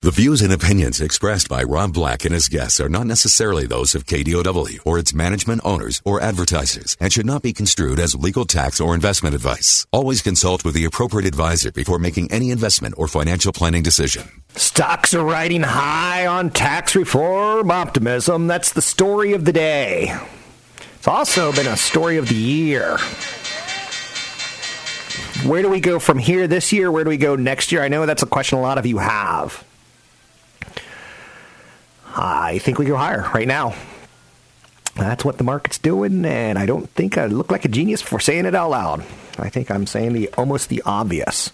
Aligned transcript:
The 0.00 0.12
views 0.12 0.42
and 0.42 0.52
opinions 0.52 1.00
expressed 1.00 1.48
by 1.48 1.64
Rob 1.64 1.92
Black 1.92 2.24
and 2.24 2.32
his 2.32 2.46
guests 2.46 2.78
are 2.78 2.88
not 2.88 3.08
necessarily 3.08 3.66
those 3.66 3.96
of 3.96 4.06
KDOW 4.06 4.78
or 4.86 4.96
its 4.96 5.12
management 5.12 5.60
owners 5.64 6.00
or 6.04 6.20
advertisers 6.20 6.96
and 7.00 7.12
should 7.12 7.26
not 7.26 7.42
be 7.42 7.52
construed 7.52 7.98
as 7.98 8.14
legal 8.14 8.44
tax 8.44 8.80
or 8.80 8.94
investment 8.94 9.34
advice. 9.34 9.88
Always 9.90 10.22
consult 10.22 10.64
with 10.64 10.74
the 10.74 10.84
appropriate 10.84 11.26
advisor 11.26 11.72
before 11.72 11.98
making 11.98 12.30
any 12.30 12.52
investment 12.52 12.94
or 12.96 13.08
financial 13.08 13.52
planning 13.52 13.82
decision. 13.82 14.22
Stocks 14.54 15.14
are 15.14 15.24
riding 15.24 15.64
high 15.64 16.28
on 16.28 16.50
tax 16.50 16.94
reform 16.94 17.72
optimism. 17.72 18.46
That's 18.46 18.74
the 18.74 18.82
story 18.82 19.32
of 19.32 19.46
the 19.46 19.52
day. 19.52 20.16
It's 20.94 21.08
also 21.08 21.52
been 21.52 21.66
a 21.66 21.76
story 21.76 22.18
of 22.18 22.28
the 22.28 22.36
year. 22.36 22.98
Where 25.44 25.62
do 25.62 25.68
we 25.68 25.80
go 25.80 25.98
from 25.98 26.18
here 26.18 26.46
this 26.46 26.72
year? 26.72 26.92
Where 26.92 27.02
do 27.02 27.10
we 27.10 27.16
go 27.16 27.34
next 27.34 27.72
year? 27.72 27.82
I 27.82 27.88
know 27.88 28.06
that's 28.06 28.22
a 28.22 28.26
question 28.26 28.58
a 28.58 28.62
lot 28.62 28.78
of 28.78 28.86
you 28.86 28.98
have. 28.98 29.64
I 32.18 32.58
think 32.58 32.78
we 32.78 32.84
go 32.86 32.96
higher 32.96 33.30
right 33.32 33.46
now. 33.46 33.74
That's 34.96 35.24
what 35.24 35.38
the 35.38 35.44
market's 35.44 35.78
doing, 35.78 36.24
and 36.24 36.58
I 36.58 36.66
don't 36.66 36.90
think 36.90 37.16
I 37.16 37.26
look 37.26 37.52
like 37.52 37.64
a 37.64 37.68
genius 37.68 38.02
for 38.02 38.18
saying 38.18 38.44
it 38.44 38.56
out 38.56 38.70
loud. 38.70 39.04
I 39.38 39.48
think 39.48 39.70
I'm 39.70 39.86
saying 39.86 40.14
the 40.14 40.28
almost 40.36 40.68
the 40.68 40.82
obvious. 40.84 41.52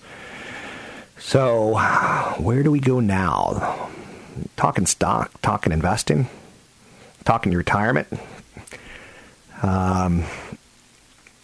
So, 1.18 1.76
where 2.38 2.62
do 2.62 2.70
we 2.70 2.80
go 2.80 3.00
now? 3.00 3.90
Talking 4.56 4.86
stock, 4.86 5.30
talking 5.42 5.72
investing, 5.72 6.28
talking 7.26 7.52
retirement. 7.52 8.08
Um, 9.62 10.24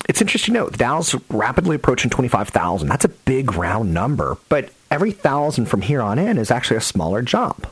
it's 0.08 0.22
interesting 0.22 0.54
to 0.54 0.60
note 0.60 0.72
the 0.72 0.78
Dow's 0.78 1.14
rapidly 1.28 1.76
approaching 1.76 2.10
25,000. 2.10 2.88
That's 2.88 3.04
a 3.04 3.08
big 3.08 3.52
round 3.52 3.92
number, 3.92 4.38
but 4.48 4.70
every 4.90 5.12
thousand 5.12 5.66
from 5.66 5.82
here 5.82 6.00
on 6.00 6.18
in 6.18 6.38
is 6.38 6.50
actually 6.50 6.78
a 6.78 6.82
smaller 6.82 7.20
jump 7.20 7.66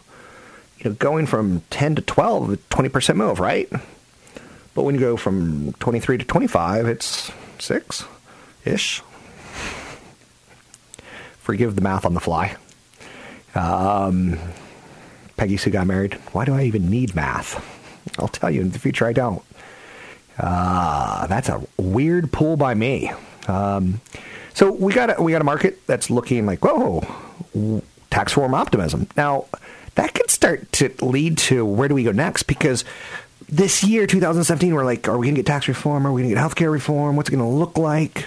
you 0.79 0.91
know, 0.91 0.97
going 0.97 1.27
from 1.27 1.63
10 1.71 1.97
to 1.97 2.03
12, 2.03 2.53
a 2.53 2.57
20% 2.57 3.17
move, 3.17 3.41
right? 3.41 3.71
But 4.75 4.83
when 4.85 4.95
you 4.95 5.01
go 5.01 5.17
from 5.17 5.73
23 5.75 6.19
to 6.19 6.25
25, 6.25 6.87
it's 6.87 7.33
6 7.59 8.05
ish. 8.65 9.03
Forgive 11.41 11.75
the 11.75 11.81
math 11.81 12.05
on 12.05 12.15
the 12.15 12.21
fly. 12.21 12.57
Um, 13.55 14.39
Peggy 15.37 15.57
Sue 15.57 15.71
got 15.71 15.87
married. 15.87 16.15
Why 16.33 16.45
do 16.45 16.55
I 16.55 16.65
even 16.65 16.91
need 16.91 17.15
math? 17.15 17.65
I'll 18.19 18.29
tell 18.29 18.51
you 18.51 18.61
in 18.61 18.71
the 18.71 18.79
future 18.79 19.07
I 19.07 19.13
don't. 19.13 19.43
Uh, 20.39 21.27
that's 21.27 21.49
a 21.49 21.61
weird 21.77 22.31
pull 22.33 22.57
by 22.57 22.75
me. 22.75 23.11
Um, 23.49 24.01
so 24.55 24.71
we 24.71 24.93
got 24.93 25.19
a, 25.19 25.23
we 25.23 25.33
got 25.33 25.41
a 25.41 25.45
market 25.45 25.85
that's 25.87 26.11
looking 26.11 26.47
like 26.47 26.65
whoa, 26.65 27.03
tax 28.11 28.37
reform 28.37 28.55
optimism. 28.55 29.09
Now 29.17 29.47
that 29.99 30.15
could 30.15 30.31
start 30.31 30.71
to 30.71 30.93
lead 31.03 31.39
to 31.39 31.67
where 31.67 31.89
do 31.89 31.95
we 31.95 32.05
go 32.05 32.13
next? 32.13 32.45
Because 32.45 32.85
this 33.49 33.83
year, 33.83 34.07
2017, 34.07 34.73
we're 34.73 34.85
like, 34.85 35.09
are 35.09 35.19
we 35.19 35.27
going 35.27 35.35
to 35.35 35.41
get 35.41 35.47
tax 35.47 35.67
reform? 35.67 36.07
Are 36.07 36.13
we 36.13 36.23
going 36.23 36.33
to 36.33 36.37
get 36.37 36.41
healthcare 36.41 36.71
reform? 36.71 37.17
What's 37.17 37.29
it 37.29 37.33
going 37.33 37.45
to 37.45 37.57
look 37.57 37.77
like? 37.77 38.27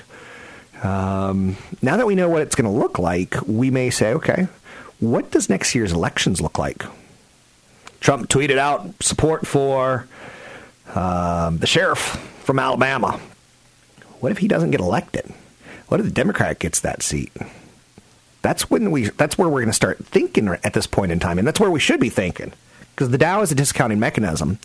Um, 0.83 1.55
now 1.81 1.95
that 1.95 2.05
we 2.05 2.15
know 2.15 2.27
what 2.27 2.41
it's 2.41 2.55
going 2.55 2.69
to 2.69 2.77
look 2.77 2.99
like, 2.99 3.35
we 3.47 3.71
may 3.71 3.89
say, 3.89 4.13
okay, 4.15 4.49
what 4.99 5.31
does 5.31 5.49
next 5.49 5.73
year's 5.73 5.93
elections 5.93 6.41
look 6.41 6.59
like? 6.59 6.83
Trump 8.01 8.27
tweeted 8.27 8.57
out 8.57 9.01
support 9.01 9.47
for 9.47 10.07
um, 10.93 11.59
the 11.59 11.67
sheriff 11.67 11.99
from 12.43 12.59
Alabama. 12.59 13.17
What 14.19 14.33
if 14.33 14.39
he 14.39 14.49
doesn't 14.49 14.71
get 14.71 14.81
elected? 14.81 15.31
What 15.87 16.01
if 16.01 16.05
the 16.05 16.11
Democrat 16.11 16.59
gets 16.59 16.81
that 16.81 17.01
seat? 17.01 17.31
That's 18.41 18.69
when 18.69 18.91
we. 18.91 19.09
That's 19.09 19.38
where 19.38 19.47
we're 19.47 19.62
going 19.62 19.69
to 19.69 19.74
start 19.74 20.03
thinking 20.06 20.47
at 20.47 20.74
this 20.74 20.88
point 20.88 21.12
in 21.12 21.19
time, 21.19 21.38
and 21.38 21.47
that's 21.47 21.59
where 21.59 21.69
we 21.69 21.79
should 21.79 22.00
be 22.00 22.09
thinking, 22.09 22.53
because 22.96 23.09
the 23.09 23.18
Dow 23.18 23.41
is 23.41 23.52
a 23.52 23.56
discounting 23.56 24.00
mechanism, 24.00 24.57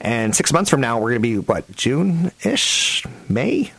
and 0.00 0.36
six 0.36 0.52
months 0.52 0.68
from 0.68 0.82
now 0.82 0.98
we're 0.98 1.10
going 1.10 1.22
to 1.22 1.28
be 1.28 1.38
what 1.38 1.70
June 1.74 2.30
ish, 2.44 3.04
May, 3.28 3.72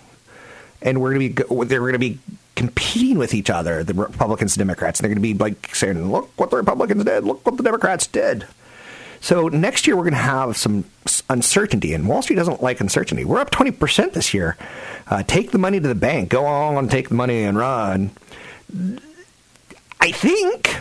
and 0.81 0.99
we're 0.99 1.13
going 1.13 1.35
to 1.35 1.43
be 1.43 1.65
they're 1.65 1.79
going 1.81 1.93
to 1.93 1.99
be 1.99 2.19
competing 2.55 3.19
with 3.19 3.35
each 3.35 3.51
other, 3.51 3.83
the 3.83 3.93
Republicans 3.93 4.55
and 4.55 4.61
Democrats. 4.61 4.99
And 4.99 5.03
they're 5.03 5.15
going 5.15 5.23
to 5.23 5.33
be 5.33 5.37
like 5.37 5.75
saying, 5.75 6.11
"Look 6.11 6.31
what 6.35 6.49
the 6.49 6.57
Republicans 6.57 7.03
did. 7.03 7.23
Look 7.23 7.45
what 7.45 7.57
the 7.57 7.63
Democrats 7.63 8.07
did." 8.07 8.47
So 9.19 9.47
next 9.49 9.85
year 9.85 9.95
we're 9.95 10.03
going 10.03 10.13
to 10.13 10.19
have 10.19 10.57
some 10.57 10.85
uncertainty, 11.29 11.93
and 11.93 12.07
Wall 12.07 12.23
Street 12.23 12.37
doesn't 12.37 12.63
like 12.63 12.79
uncertainty. 12.81 13.23
We're 13.23 13.39
up 13.39 13.51
twenty 13.51 13.71
percent 13.71 14.13
this 14.13 14.33
year. 14.33 14.57
Uh, 15.05 15.21
take 15.21 15.51
the 15.51 15.59
money 15.59 15.79
to 15.79 15.87
the 15.87 15.95
bank. 15.95 16.29
Go 16.29 16.45
on 16.45 16.87
take 16.87 17.09
the 17.09 17.15
money 17.15 17.43
and 17.43 17.55
run. 17.55 18.09
I 19.99 20.11
think 20.11 20.75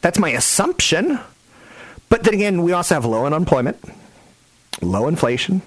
that's 0.00 0.18
my 0.18 0.30
assumption. 0.30 1.18
But 2.08 2.24
then 2.24 2.34
again, 2.34 2.62
we 2.62 2.72
also 2.72 2.94
have 2.94 3.04
low 3.04 3.26
unemployment, 3.26 3.78
low 4.80 5.08
inflation. 5.08 5.62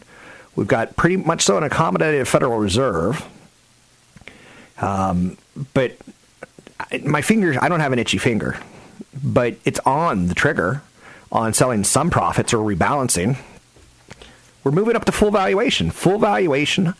We've 0.55 0.67
got 0.67 0.95
pretty 0.95 1.17
much 1.17 1.43
so 1.43 1.57
an 1.57 1.67
accommodative 1.67 2.27
Federal 2.27 2.57
Reserve. 2.57 3.25
Um, 4.79 5.37
but 5.73 5.97
my 7.03 7.21
fingers, 7.21 7.57
I 7.61 7.69
don't 7.69 7.79
have 7.79 7.93
an 7.93 7.99
itchy 7.99 8.17
finger, 8.17 8.57
but 9.23 9.55
it's 9.65 9.79
on 9.85 10.27
the 10.27 10.35
trigger 10.35 10.81
on 11.31 11.53
selling 11.53 11.83
some 11.83 12.09
profits 12.09 12.53
or 12.53 12.57
rebalancing. 12.57 13.37
We're 14.63 14.71
moving 14.71 14.95
up 14.95 15.05
to 15.05 15.11
full 15.11 15.31
valuation. 15.31 15.89
Full 15.91 16.19
valuation, 16.19 16.93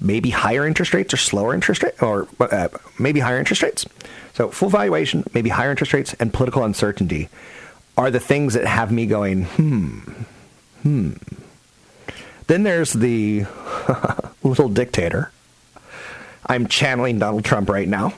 maybe 0.00 0.30
higher 0.30 0.66
interest 0.66 0.94
rates 0.94 1.12
or 1.14 1.16
slower 1.16 1.54
interest 1.54 1.82
rate, 1.82 2.02
or 2.02 2.28
uh, 2.40 2.68
maybe 2.98 3.20
higher 3.20 3.38
interest 3.38 3.62
rates. 3.62 3.86
So 4.34 4.50
full 4.50 4.68
valuation, 4.68 5.24
maybe 5.32 5.48
higher 5.48 5.70
interest 5.70 5.92
rates, 5.92 6.14
and 6.14 6.32
political 6.32 6.62
uncertainty 6.64 7.28
are 7.96 8.10
the 8.10 8.20
things 8.20 8.54
that 8.54 8.66
have 8.66 8.92
me 8.92 9.06
going, 9.06 9.44
hmm, 9.44 9.98
hmm. 10.82 11.12
Then 12.46 12.62
there's 12.62 12.92
the 12.92 13.46
little 14.42 14.68
dictator. 14.68 15.32
I'm 16.46 16.68
channeling 16.68 17.18
Donald 17.18 17.44
Trump 17.44 17.68
right 17.68 17.88
now. 17.88 18.14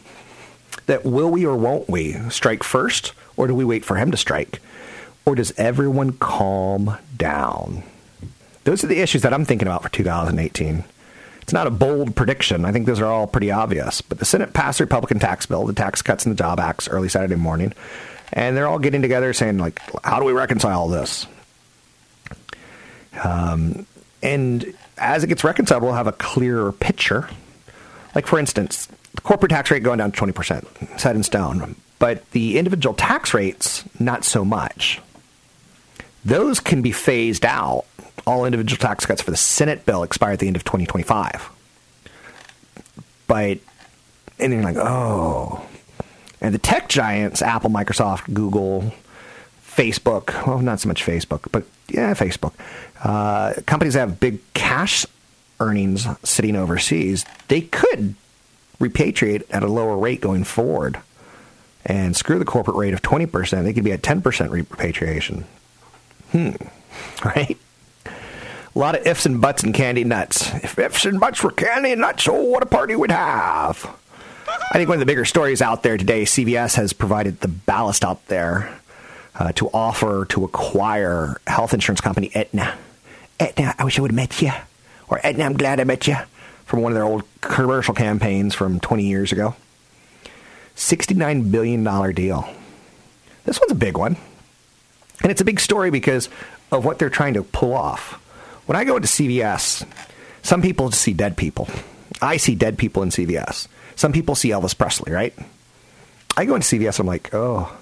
That 0.87 1.05
will 1.05 1.31
we 1.31 1.47
or 1.47 1.57
won't 1.57 1.89
we 1.89 2.15
strike 2.31 2.63
first, 2.63 3.13
or 3.37 3.47
do 3.47 3.55
we 3.55 3.65
wait 3.65 3.85
for 3.85 3.97
him 3.97 4.11
to 4.11 4.17
strike? 4.17 4.61
Or 5.25 5.35
does 5.35 5.53
everyone 5.59 6.13
calm 6.15 6.97
down? 7.17 7.83
Those 8.65 8.85
are 8.85 8.87
the 8.87 9.01
issues 9.01 9.23
that 9.23 9.33
I'm 9.33 9.45
thinking 9.45 9.69
about 9.69 9.83
for 9.83 9.91
2018. 9.91 10.85
It's 11.49 11.55
not 11.55 11.67
a 11.67 11.71
bold 11.71 12.15
prediction. 12.15 12.67
I 12.67 12.73
think 12.73 12.85
those 12.85 13.01
are 13.01 13.07
all 13.07 13.27
pretty 13.27 13.51
obvious. 13.51 14.03
But 14.03 14.19
the 14.19 14.27
Senate 14.27 14.53
passed 14.53 14.77
the 14.77 14.85
Republican 14.85 15.19
tax 15.19 15.47
bill, 15.47 15.65
the 15.65 15.73
Tax 15.73 16.03
Cuts 16.03 16.27
and 16.27 16.35
the 16.35 16.37
Job 16.37 16.61
Acts, 16.61 16.89
early 16.91 17.09
Saturday 17.09 17.37
morning, 17.37 17.73
and 18.35 18.55
they're 18.55 18.67
all 18.67 18.79
getting 18.79 19.01
together 19.01 19.33
saying, 19.33 19.57
like, 19.57 19.81
how 20.05 20.19
do 20.19 20.27
we 20.27 20.33
reconcile 20.35 20.89
this? 20.89 21.27
Um, 23.25 23.87
and 24.23 24.75
as 24.99 25.25
it 25.25 25.29
gets 25.29 25.43
reconciled, 25.43 25.83
we'll 25.83 25.95
have 25.95 26.07
a 26.07 26.13
clearer 26.13 26.71
picture. 26.71 27.31
Like, 28.15 28.27
for 28.27 28.39
instance, 28.39 28.87
the 29.15 29.23
corporate 29.23 29.49
tax 29.49 29.71
rate 29.71 29.83
going 29.83 30.01
down 30.01 30.13
to 30.13 30.21
20%, 30.21 31.01
set 31.01 31.17
in 31.17 31.23
stone. 31.23 31.77
But 31.99 32.31
the 32.33 32.59
individual 32.59 32.95
tax 32.95 33.33
rates, 33.33 33.85
not 33.99 34.23
so 34.23 34.45
much. 34.45 35.01
Those 36.27 36.61
can 36.61 36.83
be 36.83 36.93
phased 36.93 37.47
out 37.47 37.87
all 38.29 38.45
individual 38.45 38.79
tax 38.79 39.07
cuts 39.07 39.23
for 39.23 39.31
the 39.31 39.37
Senate 39.37 39.87
bill 39.87 40.03
expire 40.03 40.33
at 40.33 40.39
the 40.39 40.47
end 40.47 40.57
of 40.57 40.65
2025. 40.65 41.49
But, 43.27 43.59
and 44.39 44.53
you're 44.53 44.63
like, 44.63 44.77
oh. 44.77 45.65
And 46.41 46.55
the 46.55 46.59
tech 46.59 46.89
giants, 46.89 47.43
Apple, 47.43 47.71
Microsoft, 47.71 48.33
Google, 48.33 48.93
Facebook, 49.67 50.47
well, 50.47 50.61
not 50.61 50.81
so 50.81 50.89
much 50.89 51.05
Facebook, 51.05 51.51
but 51.51 51.65
yeah, 51.89 52.13
Facebook, 52.15 52.53
uh, 53.03 53.55
companies 53.67 53.95
that 53.95 54.01
have 54.01 54.21
big 54.21 54.41
cash 54.53 55.07
earnings 55.59 56.07
sitting 56.23 56.55
overseas, 56.55 57.25
they 57.49 57.63
could 57.63 58.15
repatriate 58.79 59.43
at 59.51 59.63
a 59.63 59.69
lower 59.69 59.97
rate 59.97 60.21
going 60.21 60.45
forward. 60.45 61.01
And 61.87 62.15
screw 62.15 62.39
the 62.39 62.45
corporate 62.45 62.77
rate 62.77 62.93
of 62.93 63.01
20%, 63.01 63.65
they 63.65 63.73
could 63.73 63.85
be 63.85 63.93
at 63.93 64.03
10% 64.03 64.51
repatriation. 64.51 65.45
Hmm. 66.33 66.51
Right? 67.25 67.57
A 68.79 68.81
lot 68.81 68.95
of 68.95 69.05
ifs 69.09 69.27
and 69.27 69.41
buts 69.41 69.65
and 69.65 69.75
candy 69.75 70.05
nuts. 70.05 70.55
If 70.55 70.79
ifs 70.79 71.05
and 71.05 71.19
buts 71.19 71.43
were 71.43 71.51
candy 71.51 71.97
nuts, 71.97 72.29
oh, 72.29 72.45
what 72.45 72.63
a 72.63 72.67
party 72.67 72.95
we'd 72.95 73.11
have. 73.11 73.93
I 74.47 74.75
think 74.75 74.89
one 74.89 74.95
of 74.95 75.01
the 75.01 75.07
bigger 75.07 75.25
stories 75.25 75.61
out 75.61 75.83
there 75.83 75.97
today, 75.97 76.23
CVS 76.23 76.77
has 76.77 76.93
provided 76.93 77.41
the 77.41 77.49
ballast 77.49 78.05
out 78.05 78.25
there 78.29 78.79
uh, 79.35 79.51
to 79.57 79.69
offer 79.71 80.27
to 80.27 80.45
acquire 80.45 81.41
health 81.49 81.75
insurance 81.75 82.01
company 82.01 82.31
Aetna. 82.37 82.79
Aetna, 83.41 83.75
I 83.81 83.85
wish 83.85 83.99
I 83.99 84.03
would 84.03 84.13
have 84.13 84.17
met 84.17 84.41
you. 84.41 84.53
Or 85.09 85.19
Aetna, 85.27 85.43
I'm 85.43 85.57
glad 85.57 85.81
I 85.81 85.85
met 85.85 86.07
you. 86.07 86.15
From 86.65 86.81
one 86.81 86.93
of 86.93 86.95
their 86.95 87.05
old 87.05 87.25
commercial 87.41 87.95
campaigns 87.95 88.55
from 88.55 88.79
20 88.79 89.03
years 89.03 89.33
ago. 89.33 89.57
$69 90.77 91.51
billion 91.51 91.83
deal. 92.15 92.49
This 93.45 93.59
one's 93.59 93.73
a 93.73 93.75
big 93.75 93.99
one. 93.99 94.17
And 95.21 95.33
it's 95.33 95.41
a 95.41 95.45
big 95.45 95.59
story 95.59 95.91
because 95.91 96.29
of 96.71 96.85
what 96.85 97.01
they're 97.01 97.11
trying 97.11 97.35
to 97.35 97.43
pull 97.43 97.75
off. 97.75 98.23
When 98.69 98.77
I 98.77 98.85
go 98.85 98.97
into 98.97 99.09
CVS, 99.09 99.87
some 100.43 100.61
people 100.61 100.91
see 100.91 101.15
dead 101.15 101.39
people. 101.39 101.71
I 102.21 102.37
see 102.37 102.55
dead 102.55 102.77
people 102.77 103.03
in 103.03 103.09
CVS. 103.09 103.67
Some 103.97 104.13
people 104.13 104.35
see 104.35 104.51
Elvis 104.51 104.77
Presley, 104.77 105.11
right? 105.11 105.33
I 106.37 106.45
go 106.45 106.55
into 106.55 106.77
CVS, 106.77 107.01
I'm 107.01 107.07
like, 107.07 107.33
oh, 107.33 107.75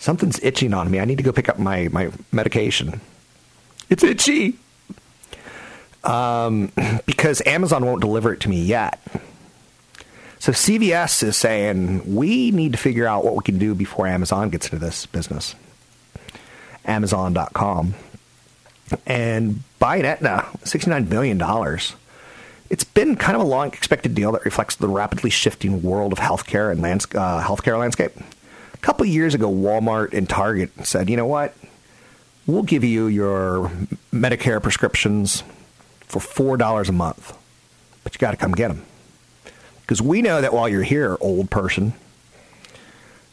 something's 0.00 0.42
itching 0.42 0.74
on 0.74 0.90
me. 0.90 0.98
I 0.98 1.04
need 1.04 1.18
to 1.18 1.22
go 1.22 1.30
pick 1.30 1.48
up 1.48 1.60
my, 1.60 1.86
my 1.92 2.10
medication. 2.32 3.00
It's 3.88 4.02
itchy. 4.02 4.58
Um, 6.02 6.72
because 7.06 7.40
Amazon 7.46 7.86
won't 7.86 8.00
deliver 8.00 8.32
it 8.32 8.40
to 8.40 8.48
me 8.48 8.64
yet. 8.64 8.98
So 10.40 10.50
CVS 10.50 11.22
is 11.22 11.36
saying 11.36 12.16
we 12.16 12.50
need 12.50 12.72
to 12.72 12.78
figure 12.78 13.06
out 13.06 13.24
what 13.24 13.36
we 13.36 13.44
can 13.44 13.58
do 13.58 13.76
before 13.76 14.08
Amazon 14.08 14.50
gets 14.50 14.66
into 14.66 14.84
this 14.84 15.06
business. 15.06 15.54
Amazon.com. 16.84 17.94
And 19.06 19.62
buying 19.82 20.04
Aetna, 20.04 20.46
$69 20.62 21.08
billion. 21.08 21.42
It's 22.70 22.84
been 22.84 23.16
kind 23.16 23.34
of 23.34 23.42
a 23.42 23.44
long 23.44 23.66
expected 23.72 24.14
deal 24.14 24.30
that 24.30 24.44
reflects 24.44 24.76
the 24.76 24.86
rapidly 24.86 25.28
shifting 25.28 25.82
world 25.82 26.12
of 26.12 26.20
healthcare 26.20 26.70
and 26.70 26.80
lands- 26.80 27.08
uh, 27.16 27.42
healthcare 27.42 27.76
landscape. 27.76 28.12
A 28.74 28.76
couple 28.76 29.04
years 29.06 29.34
ago, 29.34 29.50
Walmart 29.50 30.12
and 30.12 30.28
Target 30.28 30.70
said, 30.86 31.10
you 31.10 31.16
know 31.16 31.26
what? 31.26 31.56
We'll 32.46 32.62
give 32.62 32.84
you 32.84 33.08
your 33.08 33.72
Medicare 34.12 34.62
prescriptions 34.62 35.42
for 36.06 36.20
$4 36.20 36.88
a 36.88 36.92
month, 36.92 37.36
but 38.04 38.14
you 38.14 38.20
got 38.20 38.30
to 38.30 38.36
come 38.36 38.52
get 38.52 38.68
them. 38.68 38.84
Because 39.80 40.00
we 40.00 40.22
know 40.22 40.40
that 40.40 40.54
while 40.54 40.68
you're 40.68 40.84
here, 40.84 41.18
old 41.20 41.50
person, 41.50 41.94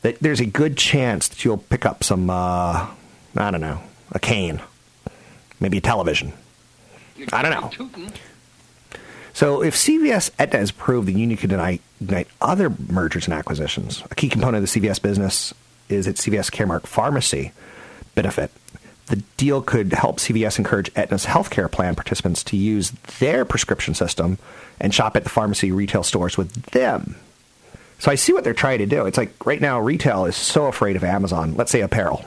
that 0.02 0.18
there's 0.18 0.40
a 0.40 0.48
good 0.48 0.78
chance 0.78 1.28
that 1.28 1.46
you'll 1.46 1.58
pick 1.58 1.86
up 1.86 2.04
some, 2.04 2.32
uh, 2.32 2.88
I 3.38 3.52
don't 3.52 3.62
know, 3.62 3.84
a 4.12 4.18
cane, 4.18 4.64
maybe 5.60 5.82
television. 5.82 6.34
I 7.34 7.42
don't 7.42 7.80
know. 7.80 8.10
So 9.34 9.62
if 9.62 9.76
CVS 9.76 10.32
Aetna 10.40 10.60
has 10.60 10.72
proved 10.72 11.08
that 11.08 11.14
you 11.14 11.38
can 11.38 11.80
ignite 12.02 12.28
other 12.42 12.72
mergers 12.90 13.26
and 13.26 13.34
acquisitions, 13.34 14.04
a 14.10 14.16
key 14.16 14.30
component 14.30 14.64
of 14.64 14.72
the 14.72 14.80
CVS 14.80 15.02
business 15.02 15.54
is 15.88 16.08
its 16.08 16.26
CVS 16.26 16.52
Caremark 16.52 16.88
pharmacy 16.88 17.52
benefit. 18.16 18.52
The 19.08 19.18
deal 19.38 19.62
could 19.62 19.92
help 19.94 20.18
CVS 20.18 20.60
encourage 20.60 20.92
Aetna's 20.96 21.26
healthcare 21.26 21.72
plan 21.72 21.96
participants 21.96 22.44
to 22.46 22.58
use 22.58 22.92
their 23.20 23.44
prescription 23.44 23.94
system 23.94 24.38
and 24.80 24.94
shop 24.94 25.16
at 25.16 25.24
the 25.24 25.30
pharmacy 25.30 25.72
retail 25.72 26.04
stores 26.04 26.38
with 26.38 26.54
them. 26.68 27.16
So 27.98 28.12
I 28.12 28.16
see 28.16 28.34
what 28.34 28.44
they're 28.44 28.54
trying 28.54 28.80
to 28.80 28.86
do. 28.86 29.06
It's 29.06 29.18
like 29.18 29.46
right 29.46 29.60
now, 29.60 29.80
retail 29.80 30.26
is 30.26 30.36
so 30.36 30.68
afraid 30.68 30.96
of 30.96 31.04
Amazon. 31.04 31.56
Let's 31.56 31.72
say 31.72 31.82
apparel. 31.82 32.24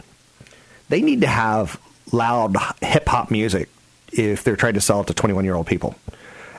They 0.88 1.00
need 1.00 1.22
to 1.22 1.26
have 1.26 1.80
loud 2.12 2.56
hip 2.80 3.08
hop 3.08 3.30
music 3.30 3.68
if 4.12 4.44
they're 4.44 4.56
trying 4.56 4.74
to 4.74 4.80
sell 4.80 5.00
it 5.00 5.06
to 5.08 5.14
21 5.14 5.44
year 5.44 5.54
old 5.54 5.66
people. 5.66 5.96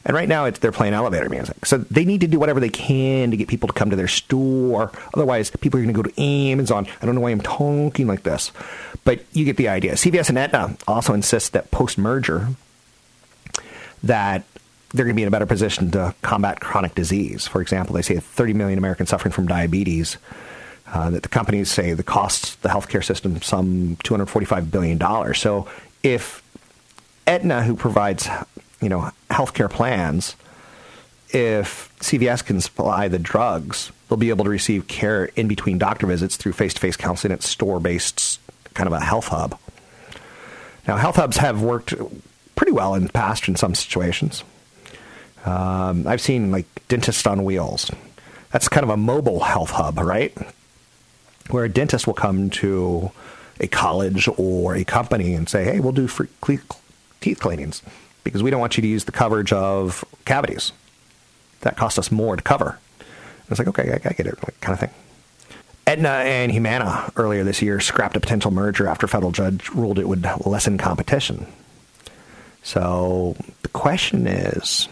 And 0.06 0.16
right 0.16 0.28
now, 0.28 0.50
they're 0.50 0.74
playing 0.74 0.94
elevator 0.94 1.30
music. 1.30 1.66
So 1.66 1.78
they 1.78 2.04
need 2.04 2.22
to 2.22 2.28
do 2.28 2.38
whatever 2.38 2.60
they 2.60 2.70
can 2.70 3.32
to 3.32 3.38
get 3.38 3.48
people 3.48 3.68
to 3.68 3.74
come 3.74 3.90
to 3.90 3.96
their 3.96 4.10
store. 4.10 4.92
Otherwise, 5.14 5.50
people 5.50 5.80
are 5.80 5.84
going 5.84 5.96
to 5.96 6.02
go 6.02 6.10
to 6.10 6.22
Amazon. 6.22 6.88
I 7.02 7.06
don't 7.06 7.16
know 7.16 7.22
why 7.22 7.32
I'm 7.32 7.40
talking 7.40 8.06
like 8.06 8.24
this, 8.24 8.52
but 9.06 9.24
you 9.32 9.46
get 9.46 9.56
the 9.56 9.70
idea. 9.70 9.94
CVS 9.94 10.28
and 10.28 10.38
Aetna 10.38 10.76
also 10.88 11.14
insist 11.14 11.54
that 11.54 11.72
post 11.72 11.98
merger, 11.98 12.50
that 14.04 14.44
they're 14.94 15.06
going 15.06 15.16
to 15.16 15.18
be 15.18 15.24
in 15.24 15.30
a 15.30 15.32
better 15.32 15.46
position 15.46 15.90
to 15.92 16.14
combat 16.22 16.60
chronic 16.60 16.96
disease. 16.96 17.48
For 17.48 17.62
example, 17.62 17.96
they 17.96 18.02
say 18.02 18.18
30 18.18 18.54
million 18.54 18.78
Americans 18.78 19.10
suffering 19.10 19.32
from 19.32 19.48
diabetes. 19.48 20.18
Uh, 20.86 21.10
that 21.10 21.24
the 21.24 21.30
companies 21.30 21.72
say 21.72 21.94
the 21.94 22.04
costs 22.04 22.56
the 22.56 22.70
healthcare 22.70 23.04
system 23.04 23.42
some 23.42 23.98
245 24.04 24.70
billion 24.70 24.98
dollars. 24.98 25.40
So 25.40 25.68
if 26.04 26.44
Aetna, 27.26 27.64
who 27.64 27.76
provides 27.76 28.28
you 28.82 28.90
know 28.90 29.10
healthcare 29.30 29.70
plans, 29.70 30.36
if 31.30 31.92
CVS 32.00 32.46
can 32.46 32.62
supply 32.62 33.08
the 33.08 33.18
drugs, 33.18 33.92
they'll 34.08 34.18
be 34.18 34.30
able 34.30 34.46
to 34.46 34.52
receive 34.52 34.88
care 34.88 35.26
in 35.36 35.48
between 35.48 35.78
doctor 35.78 36.06
visits 36.06 36.38
through 36.38 36.54
face-to-face 36.54 36.98
counseling 36.98 37.34
at 37.34 37.42
store-based 37.42 38.40
kind 38.76 38.88
of 38.88 38.94
a 38.94 39.00
health 39.00 39.30
hub. 39.30 39.58
Now, 40.88 40.98
health 40.98 41.16
hubs 41.16 41.38
have 41.38 41.62
worked 41.62 41.94
pretty 42.56 42.72
well 42.72 42.94
in 42.94 43.04
the 43.04 43.12
past 43.12 43.48
in 43.48 43.56
some 43.56 43.74
situations. 43.74 44.44
Um, 45.46 46.08
I've 46.08 46.22
seen 46.22 46.52
like 46.52 46.66
dentists 46.88 47.26
on 47.26 47.44
wheels. 47.44 47.90
That's 48.52 48.70
kind 48.70 48.84
of 48.84 48.90
a 48.90 48.98
mobile 48.98 49.40
health 49.40 49.72
hub, 49.72 49.98
right? 49.98 50.36
Where 51.50 51.66
a 51.66 51.70
dentist 51.70 52.08
will 52.08 52.14
come 52.14 52.50
to 52.52 53.12
a 53.60 53.68
college 53.68 54.30
or 54.38 54.76
a 54.76 54.84
company 54.84 55.34
and 55.34 55.48
say, 55.48 55.66
"Hey, 55.66 55.80
we'll 55.80 55.92
do 55.92 56.08
free 56.08 56.28
teeth 57.22 57.40
cleanings 57.40 57.82
because 58.24 58.42
we 58.42 58.50
don't 58.50 58.60
want 58.60 58.78
you 58.78 58.82
to 58.82 58.88
use 58.88 59.04
the 59.04 59.12
coverage 59.12 59.52
of 59.52 60.06
cavities. 60.26 60.72
That 61.62 61.78
costs 61.78 62.00
us 62.00 62.12
more 62.12 62.36
to 62.36 62.42
cover." 62.42 62.80
And 63.00 63.52
it's 63.52 63.60
like, 63.60 63.68
okay, 63.68 63.92
I, 63.92 64.10
I 64.10 64.14
get 64.14 64.26
it, 64.26 64.38
like, 64.42 64.60
kind 64.62 64.74
of 64.74 64.80
thing. 64.80 64.90
Aetna 65.86 66.10
and 66.10 66.52
Humana 66.52 67.12
earlier 67.18 67.44
this 67.44 67.62
year 67.62 67.80
scrapped 67.82 68.16
a 68.16 68.22
potential 68.22 68.52
merger 68.52 68.88
after 68.88 69.06
a 69.06 69.10
federal 69.10 69.34
judge 69.34 69.70
ruled 69.72 70.00
it 70.00 70.08
would 70.08 70.26
lessen 70.46 70.78
competition. 70.78 71.46
So 72.62 73.36
the 73.64 73.68
question 73.68 74.26
is, 74.26 74.88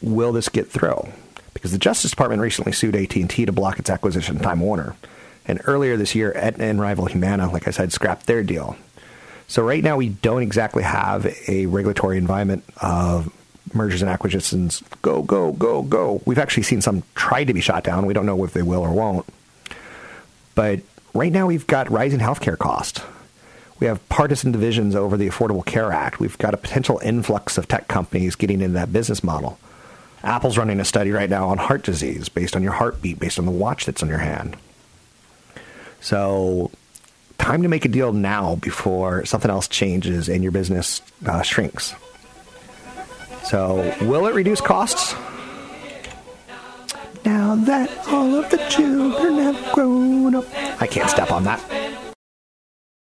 will 0.00 0.32
this 0.32 0.48
get 0.48 0.68
through? 0.68 1.08
Because 1.54 1.70
the 1.70 1.78
Justice 1.78 2.10
Department 2.10 2.42
recently 2.42 2.72
sued 2.72 2.96
AT&T 2.96 3.46
to 3.46 3.52
block 3.52 3.78
its 3.78 3.90
acquisition 3.90 4.36
of 4.36 4.42
Time 4.42 4.58
Warner. 4.58 4.96
And 5.46 5.60
earlier 5.64 5.96
this 5.96 6.14
year, 6.14 6.32
Aetna 6.36 6.64
and 6.64 6.80
rival 6.80 7.06
Humana, 7.06 7.50
like 7.50 7.66
I 7.66 7.72
said, 7.72 7.92
scrapped 7.92 8.26
their 8.26 8.42
deal. 8.42 8.76
So 9.48 9.62
right 9.62 9.82
now, 9.82 9.96
we 9.96 10.10
don't 10.10 10.42
exactly 10.42 10.82
have 10.82 11.26
a 11.48 11.66
regulatory 11.66 12.16
environment 12.16 12.64
of 12.80 13.32
mergers 13.74 14.02
and 14.02 14.10
acquisitions. 14.10 14.82
Go, 15.02 15.22
go, 15.22 15.52
go, 15.52 15.82
go. 15.82 16.22
We've 16.24 16.38
actually 16.38 16.62
seen 16.62 16.80
some 16.80 17.02
try 17.14 17.44
to 17.44 17.52
be 17.52 17.60
shot 17.60 17.84
down. 17.84 18.06
We 18.06 18.14
don't 18.14 18.26
know 18.26 18.42
if 18.44 18.52
they 18.52 18.62
will 18.62 18.82
or 18.82 18.92
won't. 18.92 19.26
But 20.54 20.80
right 21.14 21.32
now, 21.32 21.46
we've 21.46 21.66
got 21.66 21.90
rising 21.90 22.20
healthcare 22.20 22.58
costs. 22.58 23.02
We 23.80 23.88
have 23.88 24.08
partisan 24.08 24.52
divisions 24.52 24.94
over 24.94 25.16
the 25.16 25.28
Affordable 25.28 25.66
Care 25.66 25.90
Act. 25.90 26.20
We've 26.20 26.38
got 26.38 26.54
a 26.54 26.56
potential 26.56 27.00
influx 27.02 27.58
of 27.58 27.66
tech 27.66 27.88
companies 27.88 28.36
getting 28.36 28.60
into 28.60 28.74
that 28.74 28.92
business 28.92 29.24
model. 29.24 29.58
Apple's 30.22 30.56
running 30.56 30.78
a 30.78 30.84
study 30.84 31.10
right 31.10 31.28
now 31.28 31.48
on 31.48 31.58
heart 31.58 31.82
disease 31.82 32.28
based 32.28 32.54
on 32.54 32.62
your 32.62 32.72
heartbeat, 32.72 33.18
based 33.18 33.40
on 33.40 33.44
the 33.44 33.50
watch 33.50 33.86
that's 33.86 34.02
on 34.02 34.08
your 34.08 34.18
hand. 34.18 34.56
So, 36.02 36.70
time 37.38 37.62
to 37.62 37.68
make 37.68 37.84
a 37.84 37.88
deal 37.88 38.12
now 38.12 38.56
before 38.56 39.24
something 39.24 39.50
else 39.50 39.68
changes 39.68 40.28
and 40.28 40.42
your 40.42 40.52
business 40.52 41.00
uh, 41.24 41.42
shrinks. 41.42 41.94
So, 43.44 43.94
will 44.02 44.26
it 44.26 44.34
reduce 44.34 44.60
costs? 44.60 45.14
Now 47.24 47.54
that 47.54 47.88
all 48.08 48.34
of 48.34 48.50
the 48.50 48.58
children 48.68 49.38
have 49.38 49.72
grown 49.72 50.34
up. 50.34 50.44
I 50.82 50.88
can't 50.88 51.08
step 51.08 51.30
on 51.30 51.44
that. 51.44 51.60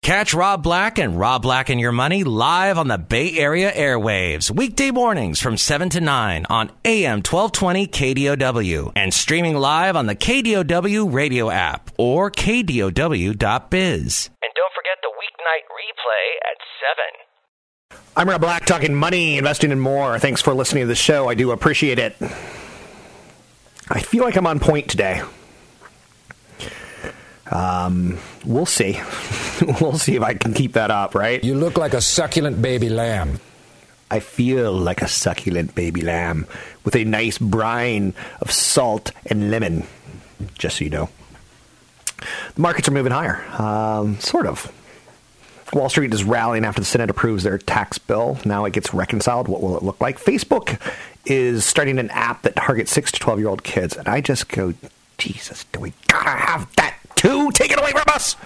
Catch 0.04 0.34
Rob 0.34 0.62
Black 0.62 0.98
and 0.98 1.18
Rob 1.18 1.40
Black 1.40 1.70
and 1.70 1.80
Your 1.80 1.90
Money 1.90 2.24
live 2.24 2.76
on 2.76 2.88
the 2.88 2.98
Bay 2.98 3.38
Area 3.38 3.72
airwaves, 3.72 4.50
weekday 4.50 4.90
mornings 4.90 5.40
from 5.40 5.56
7 5.56 5.88
to 5.88 6.00
9 6.02 6.44
on 6.50 6.70
AM 6.84 7.22
1220 7.22 7.86
KDOW 7.86 8.92
and 8.96 9.14
streaming 9.14 9.56
live 9.56 9.96
on 9.96 10.04
the 10.04 10.14
KDOW 10.14 11.10
radio 11.10 11.48
app 11.48 11.90
or 11.96 12.30
KDOW.biz. 12.30 12.92
And 14.42 14.52
don't 14.54 14.74
forget 14.74 14.98
the 15.00 15.08
weeknight 15.08 15.64
replay 15.72 16.36
at 16.50 16.58
7. 17.88 18.04
I'm 18.14 18.28
Rob 18.28 18.42
Black 18.42 18.66
talking 18.66 18.94
money, 18.94 19.38
investing, 19.38 19.72
and 19.72 19.80
more. 19.80 20.18
Thanks 20.18 20.42
for 20.42 20.52
listening 20.52 20.82
to 20.82 20.88
the 20.88 20.94
show. 20.94 21.30
I 21.30 21.34
do 21.34 21.50
appreciate 21.50 21.98
it. 21.98 22.14
I 23.88 24.00
feel 24.00 24.22
like 24.22 24.36
I'm 24.36 24.46
on 24.46 24.60
point 24.60 24.86
today. 24.90 25.22
Um, 27.50 28.18
we'll 28.44 28.66
see. 28.66 29.00
we'll 29.80 29.98
see 29.98 30.16
if 30.16 30.22
I 30.22 30.34
can 30.34 30.54
keep 30.54 30.74
that 30.74 30.90
up, 30.90 31.14
right? 31.14 31.42
You 31.42 31.54
look 31.54 31.76
like 31.76 31.94
a 31.94 32.00
succulent 32.00 32.60
baby 32.62 32.88
lamb. 32.88 33.40
I 34.10 34.20
feel 34.20 34.72
like 34.72 35.02
a 35.02 35.08
succulent 35.08 35.74
baby 35.74 36.02
lamb 36.02 36.46
with 36.84 36.94
a 36.94 37.04
nice 37.04 37.38
brine 37.38 38.14
of 38.40 38.50
salt 38.50 39.10
and 39.26 39.50
lemon, 39.50 39.84
just 40.58 40.78
so 40.78 40.84
you 40.84 40.90
know. 40.90 41.08
The 42.54 42.60
markets 42.60 42.88
are 42.88 42.92
moving 42.92 43.12
higher, 43.12 43.44
um, 43.60 44.18
sort 44.20 44.46
of. 44.46 44.72
Wall 45.72 45.88
Street 45.88 46.14
is 46.14 46.22
rallying 46.22 46.64
after 46.64 46.80
the 46.80 46.84
Senate 46.86 47.10
approves 47.10 47.42
their 47.42 47.58
tax 47.58 47.98
bill. 47.98 48.38
Now 48.44 48.64
it 48.64 48.72
gets 48.72 48.94
reconciled. 48.94 49.48
What 49.48 49.60
will 49.60 49.76
it 49.76 49.82
look 49.82 50.00
like? 50.00 50.20
Facebook 50.20 50.80
is 51.26 51.64
starting 51.64 51.98
an 51.98 52.10
app 52.10 52.42
that 52.42 52.54
targets 52.54 52.92
6 52.92 53.12
to 53.12 53.18
12 53.18 53.38
year 53.40 53.48
old 53.48 53.64
kids. 53.64 53.96
And 53.96 54.06
I 54.06 54.20
just 54.20 54.48
go, 54.48 54.74
Jesus, 55.18 55.64
do 55.72 55.80
we 55.80 55.92
gotta 56.06 56.30
have 56.30 56.72
that 56.76 56.94
too? 57.24 57.50
Take 57.52 57.72
it 57.72 57.78
away 57.78 57.92
from 57.92 58.04
us! 58.08 58.36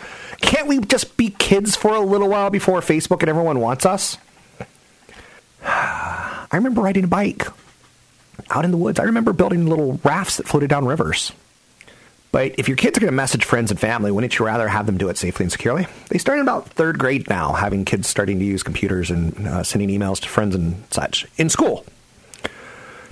Can't 0.40 0.68
we 0.68 0.78
just 0.80 1.16
be 1.16 1.30
kids 1.30 1.74
for 1.74 1.94
a 1.94 2.00
little 2.00 2.28
while 2.28 2.50
before 2.50 2.80
Facebook 2.80 3.20
and 3.20 3.28
everyone 3.28 3.60
wants 3.60 3.84
us? 3.84 4.16
I 5.64 6.48
remember 6.52 6.80
riding 6.80 7.04
a 7.04 7.08
bike 7.08 7.46
out 8.50 8.64
in 8.64 8.70
the 8.70 8.76
woods. 8.76 9.00
I 9.00 9.04
remember 9.04 9.32
building 9.32 9.66
little 9.66 10.00
rafts 10.04 10.36
that 10.36 10.46
floated 10.46 10.70
down 10.70 10.86
rivers. 10.86 11.32
But 12.30 12.54
if 12.58 12.68
your 12.68 12.76
kids 12.76 12.96
are 12.96 13.00
going 13.00 13.10
to 13.10 13.16
message 13.16 13.44
friends 13.44 13.70
and 13.70 13.80
family, 13.80 14.12
wouldn't 14.12 14.38
you 14.38 14.44
rather 14.44 14.68
have 14.68 14.86
them 14.86 14.98
do 14.98 15.08
it 15.08 15.16
safely 15.16 15.44
and 15.44 15.52
securely? 15.52 15.86
They 16.08 16.18
start 16.18 16.38
in 16.38 16.42
about 16.42 16.68
third 16.68 16.98
grade 16.98 17.28
now, 17.28 17.54
having 17.54 17.84
kids 17.84 18.06
starting 18.06 18.38
to 18.38 18.44
use 18.44 18.62
computers 18.62 19.10
and 19.10 19.48
uh, 19.48 19.62
sending 19.62 19.88
emails 19.88 20.20
to 20.20 20.28
friends 20.28 20.54
and 20.54 20.84
such 20.90 21.26
in 21.36 21.48
school. 21.48 21.84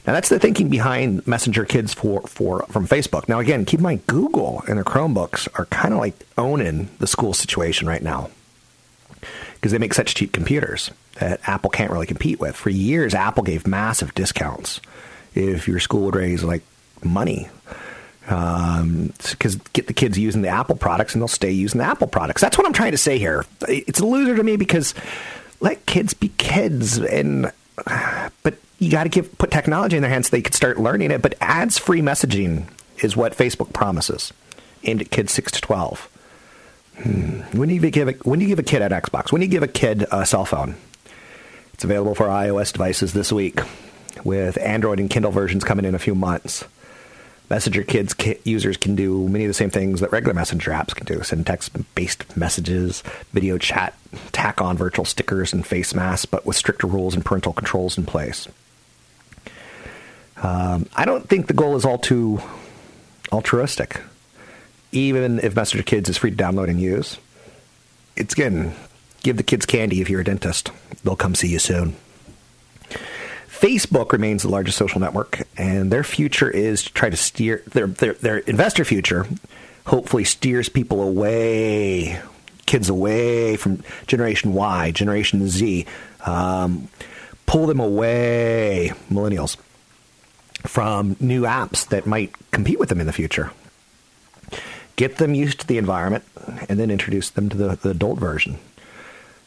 Now 0.07 0.13
that's 0.13 0.29
the 0.29 0.39
thinking 0.39 0.69
behind 0.69 1.27
Messenger 1.27 1.65
Kids 1.65 1.93
for, 1.93 2.23
for 2.23 2.63
from 2.69 2.87
Facebook. 2.87 3.29
Now 3.29 3.41
again, 3.41 3.65
keep 3.65 3.81
in 3.81 3.85
mind 3.85 4.07
Google 4.07 4.63
and 4.69 4.77
their 4.77 4.85
Chromebooks 4.85 5.49
are 5.59 5.67
kind 5.67 5.93
of 5.93 6.01
like 6.01 6.15
owning 6.39 6.89
the 6.99 7.07
school 7.07 7.35
situation 7.35 7.89
right 7.89 8.03
now 8.03 8.31
because 9.55 9.73
they 9.73 9.79
make 9.79 9.95
such 9.95 10.15
cheap 10.15 10.33
computers 10.33 10.91
that 11.15 11.41
Apple 11.49 11.71
can't 11.71 11.91
really 11.91 12.07
compete 12.07 12.39
with. 12.39 12.55
For 12.55 12.71
years, 12.71 13.15
Apple 13.15 13.43
gave 13.43 13.67
massive 13.67 14.15
discounts 14.15 14.81
if 15.35 15.67
your 15.67 15.81
school 15.81 16.05
would 16.05 16.15
raise 16.15 16.45
like 16.45 16.63
money 17.03 17.49
because 18.27 19.55
um, 19.55 19.61
get 19.73 19.87
the 19.87 19.93
kids 19.93 20.19
using 20.19 20.43
the 20.43 20.49
Apple 20.49 20.77
products 20.77 21.15
and 21.15 21.23
they'll 21.23 21.29
stay 21.29 21.51
using 21.51 21.79
the 21.79 21.85
Apple 21.85 22.07
products. 22.09 22.41
That's 22.41 22.59
what 22.59 22.67
I'm 22.67 22.73
trying 22.73 22.93
to 22.93 22.99
say 22.99 23.19
here. 23.19 23.45
It's 23.69 24.01
a 24.01 24.07
loser 24.07 24.37
to 24.37 24.43
me 24.43 24.57
because 24.57 24.95
let 25.61 25.87
kids 25.87 26.13
be 26.13 26.29
kids, 26.37 26.99
and 26.99 27.53
but 28.42 28.54
you 28.78 28.90
got 28.90 29.04
to 29.04 29.09
give 29.09 29.37
put 29.38 29.50
technology 29.50 29.97
in 29.97 30.02
their 30.02 30.11
hands 30.11 30.28
so 30.28 30.30
they 30.30 30.42
could 30.42 30.54
start 30.54 30.78
learning 30.78 31.11
it. 31.11 31.23
But 31.23 31.35
ads 31.40 31.78
free 31.78 32.00
messaging 32.00 32.66
is 33.02 33.16
what 33.16 33.37
Facebook 33.37 33.73
promises, 33.73 34.33
aimed 34.85 35.02
at 35.02 35.11
kids 35.11 35.33
six 35.33 35.52
to 35.52 35.61
twelve. 35.61 36.09
Hmm. 37.02 37.40
When 37.52 37.68
do 37.68 37.75
you 37.75 37.90
give 37.90 38.09
a, 38.09 38.12
when 38.12 38.38
do 38.38 38.45
you 38.45 38.49
give 38.49 38.59
a 38.59 38.62
kid 38.62 38.83
an 38.83 38.92
Xbox? 38.92 39.30
When 39.30 39.40
do 39.40 39.47
you 39.47 39.50
give 39.50 39.62
a 39.62 39.68
kid 39.68 40.06
a 40.11 40.25
cell 40.25 40.47
phone? 40.47 40.76
It's 41.75 41.85
available 41.85 42.14
for 42.14 42.26
iOS 42.26 42.73
devices 42.73 43.12
this 43.12 43.30
week, 43.30 43.61
with 44.25 44.56
Android 44.59 44.99
and 44.99 45.11
Kindle 45.11 45.30
versions 45.30 45.62
coming 45.62 45.85
in 45.85 45.95
a 45.95 45.99
few 45.99 46.14
months. 46.14 46.64
Messenger 47.49 47.85
Kids 47.85 48.15
users 48.45 48.76
can 48.76 48.97
do 48.97 49.29
many 49.29 49.45
of 49.45 49.49
the 49.49 49.55
same 49.55 49.71
things 49.71 50.00
that 50.00 50.11
regular 50.11 50.35
Messenger 50.35 50.73
apps 50.73 50.95
can 50.95 51.07
do 51.07 51.23
send 51.23 51.47
text 51.47 51.73
based 51.95 52.37
messages, 52.37 53.03
video 53.33 53.57
chat, 53.57 53.95
tack 54.33 54.61
on 54.61 54.76
virtual 54.76 55.05
stickers 55.05 55.53
and 55.53 55.65
face 55.65 55.95
masks, 55.95 56.26
but 56.26 56.45
with 56.45 56.57
stricter 56.57 56.87
rules 56.87 57.15
and 57.15 57.25
parental 57.25 57.53
controls 57.53 57.97
in 57.97 58.05
place. 58.05 58.49
Um, 60.43 60.88
I 60.97 61.05
don't 61.05 61.29
think 61.29 61.47
the 61.47 61.55
goal 61.55 61.76
is 61.76 61.85
all 61.85 61.99
too 61.99 62.41
altruistic. 63.33 64.00
Even 64.93 65.38
if 65.41 65.55
Messenger 65.55 65.85
Kids 65.85 66.09
is 66.09 66.17
free 66.17 66.31
to 66.31 66.37
download 66.37 66.69
and 66.69 66.81
use, 66.81 67.19
it's 68.17 68.35
again, 68.35 68.75
give 69.23 69.37
the 69.37 69.43
kids 69.43 69.67
candy 69.67 70.00
if 70.00 70.11
you're 70.11 70.21
a 70.21 70.25
dentist. 70.25 70.71
They'll 71.05 71.17
come 71.17 71.35
see 71.35 71.49
you 71.49 71.59
soon. 71.59 71.97
Facebook 73.59 74.13
remains 74.13 74.43
the 74.43 74.51
largest 74.51 74.77
social 74.77 75.01
network, 75.01 75.47
and 75.57 75.91
their 75.91 76.05
future 76.05 76.51
is 76.51 76.85
to 76.85 76.93
try 76.93 77.09
to 77.09 77.17
steer 77.17 77.63
their 77.73 77.87
their, 77.87 78.13
their 78.13 78.39
investor 78.39 78.85
future. 78.85 79.27
Hopefully, 79.87 80.25
steers 80.25 80.69
people 80.69 81.03
away, 81.03 82.21
kids 82.67 82.91
away 82.91 83.57
from 83.57 83.83
Generation 84.07 84.53
Y, 84.53 84.91
Generation 84.91 85.49
Z, 85.49 85.87
um, 86.27 86.89
pull 87.47 87.67
them 87.67 87.81
away, 87.81 88.93
millennials, 89.11 89.57
from 90.65 91.17
new 91.19 91.43
apps 91.43 91.89
that 91.89 92.05
might 92.05 92.35
compete 92.51 92.79
with 92.79 92.91
them 92.91 93.01
in 93.01 93.07
the 93.07 93.13
future. 93.13 93.53
Get 94.97 95.17
them 95.17 95.35
used 95.35 95.61
to 95.61 95.67
the 95.67 95.79
environment, 95.79 96.25
and 96.69 96.79
then 96.79 96.91
introduce 96.91 97.31
them 97.31 97.49
to 97.49 97.57
the, 97.57 97.77
the 97.77 97.91
adult 97.91 98.19
version. 98.19 98.59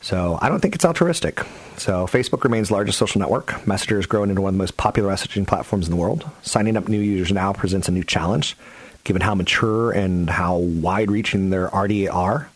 So 0.02 0.38
I 0.42 0.48
don't 0.50 0.62
think 0.62 0.76
it's 0.76 0.86
altruistic. 0.86 1.40
So 1.78 2.08
Facebook 2.08 2.44
remains 2.44 2.70
the 2.70 2.74
largest 2.74 2.98
social 2.98 3.20
network. 3.20 3.66
Messenger 3.68 4.00
is 4.00 4.06
growing 4.06 4.30
into 4.30 4.42
one 4.42 4.50
of 4.50 4.56
the 4.56 4.60
most 4.60 4.78
popular 4.78 5.12
messaging 5.12 5.46
platforms 5.46 5.88
in 5.88 5.92
the 5.92 5.98
world. 5.98 6.30
Signing 6.42 6.78
up 6.78 6.88
new 6.88 7.00
users 7.00 7.34
now 7.34 7.52
presents 7.54 7.88
a 7.88 7.92
new 7.92 8.04
challenge, 8.04 8.56
given 9.04 9.22
how 9.22 9.36
mature 9.36 9.92
and 9.92 10.30
how 10.30 10.58
wide-reaching 10.58 11.50
their 11.50 11.68
RDA 11.70 12.14
are. 12.14 12.50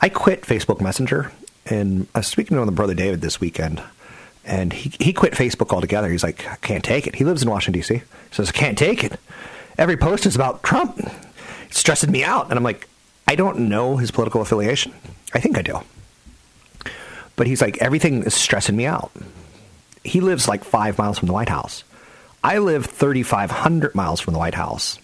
I 0.00 0.08
quit 0.08 0.42
Facebook 0.42 0.80
Messenger, 0.80 1.32
and 1.66 2.06
I 2.14 2.20
was 2.20 2.26
speaking 2.26 2.56
to 2.56 2.64
my 2.64 2.72
brother 2.72 2.94
David 2.94 3.20
this 3.20 3.40
weekend, 3.40 3.82
and 4.44 4.72
he, 4.72 4.92
he 4.98 5.12
quit 5.12 5.32
Facebook 5.34 5.72
altogether. 5.72 6.10
He's 6.10 6.22
like, 6.22 6.46
I 6.48 6.56
can't 6.56 6.84
take 6.84 7.06
it. 7.06 7.16
He 7.16 7.24
lives 7.24 7.42
in 7.42 7.50
Washington, 7.50 7.80
D.C. 7.80 7.94
He 7.96 8.02
says, 8.30 8.48
I 8.48 8.52
can't 8.52 8.78
take 8.78 9.04
it. 9.04 9.18
Every 9.78 9.96
post 9.96 10.24
is 10.24 10.34
about 10.34 10.62
Trump. 10.62 10.98
It's 11.68 11.78
stressing 11.78 12.10
me 12.10 12.24
out. 12.24 12.48
And 12.48 12.58
I'm 12.58 12.62
like, 12.62 12.88
I 13.28 13.34
don't 13.34 13.68
know 13.68 13.96
his 13.96 14.10
political 14.10 14.40
affiliation. 14.40 14.94
I 15.34 15.40
think 15.40 15.58
I 15.58 15.62
do. 15.62 15.80
But 17.36 17.46
he's 17.46 17.60
like, 17.60 17.78
everything 17.78 18.22
is 18.24 18.34
stressing 18.34 18.76
me 18.76 18.86
out. 18.86 19.12
He 20.02 20.20
lives 20.20 20.48
like 20.48 20.64
five 20.64 20.98
miles 20.98 21.18
from 21.18 21.26
the 21.26 21.34
White 21.34 21.48
House. 21.48 21.84
I 22.42 22.58
live 22.58 22.86
3,500 22.86 23.94
miles 23.94 24.20
from 24.20 24.32
the 24.32 24.38
White 24.38 24.54
House. 24.54 24.98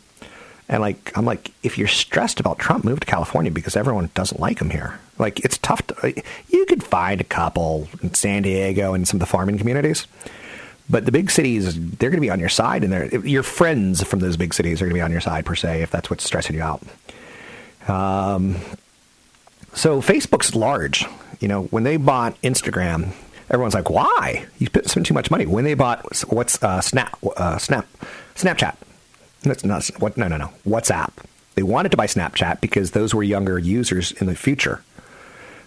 And 0.69 0.81
like, 0.81 1.17
I'm 1.17 1.25
like, 1.25 1.51
if 1.63 1.77
you're 1.77 1.89
stressed 1.89 2.41
about 2.41 2.59
Trump, 2.59 2.85
move 2.85 3.01
to 3.01 3.07
California 3.07 3.51
because 3.51 3.77
everyone 3.77 4.11
doesn't 4.15 4.41
like 4.41 4.61
him 4.61 4.71
here. 4.71 4.99
Like, 5.19 5.41
it's 5.45 5.59
tough. 5.59 5.87
To, 5.89 6.23
you 6.49 6.67
could 6.67 6.83
find 6.83 7.21
a 7.21 7.25
couple 7.25 7.89
in 8.03 8.15
San 8.15 8.43
Diego 8.43 8.95
and 8.95 9.07
some 9.07 9.17
of 9.17 9.21
the 9.21 9.27
farming 9.27 9.59
communities. 9.59 10.07
But 10.89 11.05
the 11.05 11.13
big 11.13 11.31
cities, 11.31 11.75
they're 11.75 12.11
going 12.11 12.19
to 12.19 12.27
be 12.27 12.31
on 12.31 12.41
your 12.41 12.49
side, 12.49 12.85
and 12.85 13.25
your 13.25 13.43
friends 13.43 14.03
from 14.03 14.21
those 14.21 14.37
big 14.37 14.53
cities 14.53 14.81
are 14.81 14.87
going 14.87 14.95
to 14.95 14.99
be 14.99 15.03
on 15.03 15.13
your 15.13 15.21
side 15.21 15.47
per 15.47 15.55
se, 15.55 15.83
if 15.83 15.91
that's 15.91 16.11
what's 16.11 16.25
stressing 16.25 16.57
you 16.57 16.63
out. 16.63 16.83
Um, 17.89 18.57
so 19.75 20.01
Facebook's 20.01 20.55
large. 20.55 21.07
You 21.43 21.49
know, 21.49 21.65
when 21.65 21.83
they 21.83 21.97
bought 21.97 22.41
Instagram, 22.43 23.13
everyone's 23.51 23.75
like, 23.75 23.91
"Why? 23.91 24.47
You 24.59 24.69
spent 24.87 25.05
too 25.05 25.13
much 25.13 25.29
money." 25.29 25.45
When 25.45 25.65
they 25.65 25.75
bought 25.75 26.23
what's 26.29 26.63
uh, 26.63 26.81
Snap, 26.81 27.19
uh, 27.37 27.59
Snap, 27.59 27.87
Snapchat. 28.37 28.77
That's 29.43 29.65
not 29.65 29.85
what. 29.99 30.17
No, 30.17 30.29
no, 30.29 30.37
no. 30.37 30.51
WhatsApp. 30.65 31.11
They 31.57 31.65
wanted 31.65 31.91
to 31.91 31.97
buy 31.97 32.07
Snapchat 32.07 32.61
because 32.61 32.93
those 32.93 33.13
were 33.13 33.25
younger 33.25 33.59
users 33.59 34.13
in 34.13 34.29
the 34.29 34.37
future. 34.37 34.83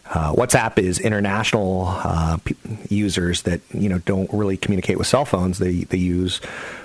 Uh, 0.10 0.32
WhatsApp 0.34 0.77
is 0.77 0.98
international 0.98 1.88
uh, 1.88 2.38
p- 2.38 2.55
users 2.89 3.41
that 3.41 3.60
you 3.74 3.89
know 3.89 3.98
don't 4.00 4.32
really 4.32 4.55
communicate 4.55 4.98
with 4.98 5.08
cell 5.08 5.25
phones. 5.25 5.60
They 5.60 5.84
they 5.84 5.98
use 5.98 6.39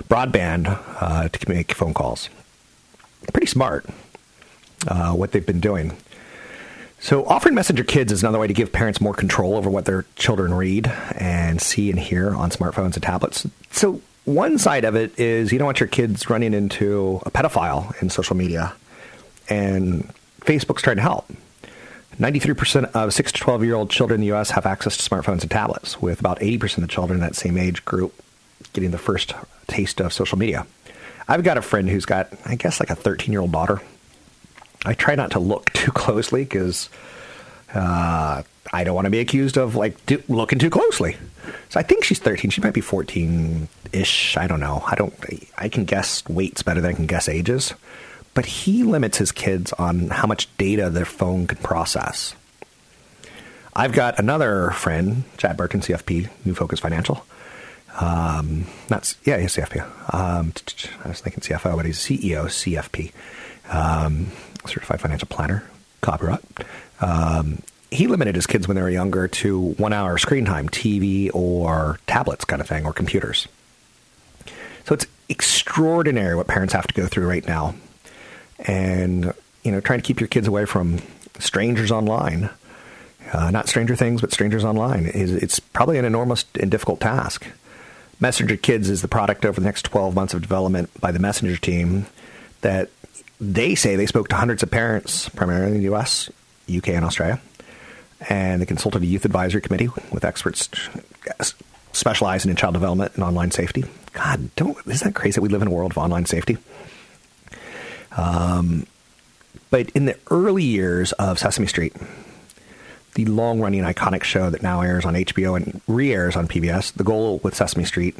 broadband 0.09 0.67
uh, 0.99 1.29
to 1.29 1.49
make 1.49 1.73
phone 1.73 1.93
calls. 1.93 2.29
Pretty 3.31 3.47
smart. 3.47 3.85
Uh, 4.85 5.13
what 5.13 5.31
they've 5.31 5.45
been 5.45 5.61
doing. 5.61 5.95
So, 7.01 7.25
offering 7.25 7.55
Messenger 7.55 7.83
Kids 7.83 8.11
is 8.11 8.21
another 8.21 8.37
way 8.37 8.45
to 8.45 8.53
give 8.53 8.71
parents 8.71 9.01
more 9.01 9.15
control 9.15 9.55
over 9.55 9.71
what 9.71 9.85
their 9.85 10.05
children 10.17 10.53
read 10.53 10.85
and 11.15 11.59
see 11.59 11.89
and 11.89 11.99
hear 11.99 12.35
on 12.35 12.51
smartphones 12.51 12.93
and 12.93 13.01
tablets. 13.01 13.47
So, 13.71 14.01
one 14.25 14.59
side 14.59 14.85
of 14.85 14.95
it 14.95 15.19
is 15.19 15.51
you 15.51 15.57
don't 15.57 15.65
want 15.65 15.79
your 15.79 15.89
kids 15.89 16.29
running 16.29 16.53
into 16.53 17.19
a 17.25 17.31
pedophile 17.31 17.99
in 18.03 18.11
social 18.11 18.35
media, 18.35 18.73
and 19.49 20.13
Facebook's 20.41 20.83
trying 20.83 20.97
to 20.97 21.01
help. 21.01 21.27
93% 22.19 22.91
of 22.91 23.15
6 23.15 23.31
to 23.31 23.39
12 23.39 23.63
year 23.63 23.73
old 23.73 23.89
children 23.89 24.19
in 24.19 24.21
the 24.21 24.27
U.S. 24.27 24.51
have 24.51 24.67
access 24.67 24.95
to 24.95 25.09
smartphones 25.09 25.41
and 25.41 25.49
tablets, 25.49 25.99
with 25.99 26.19
about 26.19 26.39
80% 26.39 26.83
of 26.83 26.89
children 26.89 27.17
in 27.17 27.21
that 27.21 27.35
same 27.35 27.57
age 27.57 27.83
group 27.83 28.13
getting 28.73 28.91
the 28.91 28.99
first 28.99 29.33
taste 29.65 29.99
of 30.01 30.13
social 30.13 30.37
media. 30.37 30.67
I've 31.27 31.43
got 31.43 31.57
a 31.57 31.63
friend 31.63 31.89
who's 31.89 32.05
got, 32.05 32.29
I 32.45 32.53
guess, 32.53 32.79
like 32.79 32.91
a 32.91 32.95
13 32.95 33.31
year 33.31 33.41
old 33.41 33.51
daughter 33.51 33.81
I 34.85 34.93
try 34.93 35.15
not 35.15 35.31
to 35.31 35.39
look 35.39 35.69
too 35.73 35.91
closely 35.91 36.43
because 36.43 36.89
uh, 37.73 38.43
I 38.73 38.83
don't 38.83 38.95
want 38.95 39.05
to 39.05 39.11
be 39.11 39.19
accused 39.19 39.57
of 39.57 39.75
like 39.75 40.05
do, 40.05 40.21
looking 40.27 40.59
too 40.59 40.69
closely. 40.69 41.17
So 41.69 41.79
I 41.79 41.83
think 41.83 42.03
she's 42.03 42.19
13. 42.19 42.51
She 42.51 42.61
might 42.61 42.73
be 42.73 42.81
14 42.81 43.67
ish. 43.93 44.37
I 44.37 44.47
don't 44.47 44.59
know. 44.59 44.83
I 44.85 44.95
don't. 44.95 45.13
I 45.57 45.69
can 45.69 45.85
guess 45.85 46.27
weights 46.27 46.63
better 46.63 46.81
than 46.81 46.91
I 46.91 46.95
can 46.95 47.07
guess 47.07 47.27
ages. 47.27 47.73
But 48.33 48.45
he 48.45 48.83
limits 48.83 49.17
his 49.17 49.31
kids 49.31 49.73
on 49.73 50.07
how 50.09 50.25
much 50.25 50.47
data 50.57 50.89
their 50.89 51.05
phone 51.05 51.47
can 51.47 51.57
process. 51.57 52.33
I've 53.73 53.93
got 53.93 54.19
another 54.19 54.71
friend, 54.71 55.23
Chad 55.37 55.57
Burton, 55.57 55.81
CFP, 55.81 56.29
New 56.45 56.53
Focus 56.53 56.79
Financial. 56.79 57.25
Um, 57.99 58.67
not 58.89 59.15
yeah, 59.25 59.37
he's 59.37 59.55
CFP. 59.55 59.81
Um, 60.13 60.53
I 61.03 61.07
was 61.09 61.19
thinking 61.19 61.41
CFO, 61.41 61.75
but 61.75 61.85
he's 61.85 61.99
CEO, 61.99 62.45
CFP. 62.45 63.11
Um, 63.73 64.31
certified 64.65 65.01
financial 65.01 65.27
planner, 65.27 65.63
copyright. 66.01 66.43
Um, 66.99 67.61
he 67.89 68.07
limited 68.07 68.35
his 68.35 68.47
kids 68.47 68.67
when 68.67 68.75
they 68.75 68.81
were 68.81 68.89
younger 68.89 69.27
to 69.27 69.59
one 69.73 69.91
hour 69.91 70.17
screen 70.17 70.45
time, 70.45 70.69
TV 70.69 71.29
or 71.33 71.99
tablets 72.07 72.45
kind 72.45 72.61
of 72.61 72.67
thing, 72.67 72.85
or 72.85 72.93
computers. 72.93 73.47
So 74.85 74.95
it's 74.95 75.05
extraordinary 75.29 76.35
what 76.35 76.47
parents 76.47 76.73
have 76.73 76.87
to 76.87 76.93
go 76.93 77.07
through 77.07 77.27
right 77.27 77.45
now. 77.45 77.75
And, 78.59 79.33
you 79.63 79.71
know, 79.71 79.81
trying 79.81 79.99
to 79.99 80.03
keep 80.03 80.19
your 80.19 80.27
kids 80.27 80.47
away 80.47 80.65
from 80.65 80.99
strangers 81.39 81.91
online, 81.91 82.49
uh, 83.33 83.51
not 83.51 83.67
Stranger 83.67 83.95
Things, 83.95 84.21
but 84.21 84.31
strangers 84.31 84.63
online, 84.63 85.05
is 85.05 85.31
it's 85.33 85.59
probably 85.59 85.97
an 85.97 86.05
enormous 86.05 86.45
and 86.59 86.71
difficult 86.71 86.99
task. 86.99 87.45
Messenger 88.19 88.55
Kids 88.55 88.89
is 88.89 89.01
the 89.01 89.07
product 89.07 89.45
over 89.45 89.59
the 89.59 89.65
next 89.65 89.83
12 89.83 90.13
months 90.13 90.33
of 90.33 90.41
development 90.41 90.89
by 91.01 91.11
the 91.11 91.19
Messenger 91.19 91.57
team 91.57 92.05
that 92.61 92.89
they 93.41 93.73
say 93.73 93.95
they 93.95 94.05
spoke 94.05 94.29
to 94.29 94.35
hundreds 94.35 94.61
of 94.61 94.69
parents, 94.69 95.27
primarily 95.29 95.71
in 95.71 95.77
the 95.77 95.83
U.S., 95.85 96.29
UK 96.73 96.89
and 96.89 97.03
Australia. 97.03 97.41
And 98.29 98.61
they 98.61 98.67
consulted 98.67 99.01
a 99.01 99.05
youth 99.05 99.25
advisory 99.25 99.61
committee 99.61 99.89
with 100.11 100.23
experts 100.23 100.69
specializing 101.91 102.51
in 102.51 102.55
child 102.55 102.75
development 102.75 103.13
and 103.15 103.23
online 103.23 103.49
safety. 103.49 103.83
God, 104.13 104.53
don't 104.55 104.77
isn't 104.85 105.07
that 105.07 105.19
crazy 105.19 105.35
that 105.35 105.41
we 105.41 105.49
live 105.49 105.63
in 105.63 105.67
a 105.67 105.71
world 105.71 105.91
of 105.91 105.97
online 105.97 106.27
safety? 106.27 106.57
Um, 108.15 108.85
but 109.71 109.89
in 109.91 110.05
the 110.05 110.17
early 110.29 110.63
years 110.63 111.11
of 111.13 111.39
Sesame 111.39 111.65
Street, 111.65 111.95
the 113.15 113.25
long 113.25 113.59
running 113.59 113.81
iconic 113.83 114.23
show 114.23 114.51
that 114.51 114.61
now 114.61 114.81
airs 114.81 115.03
on 115.03 115.15
HBO 115.15 115.55
and 115.55 115.81
re 115.87 116.13
airs 116.13 116.35
on 116.35 116.47
PBS, 116.47 116.93
the 116.93 117.03
goal 117.03 117.39
with 117.43 117.55
Sesame 117.55 117.85
Street 117.85 118.15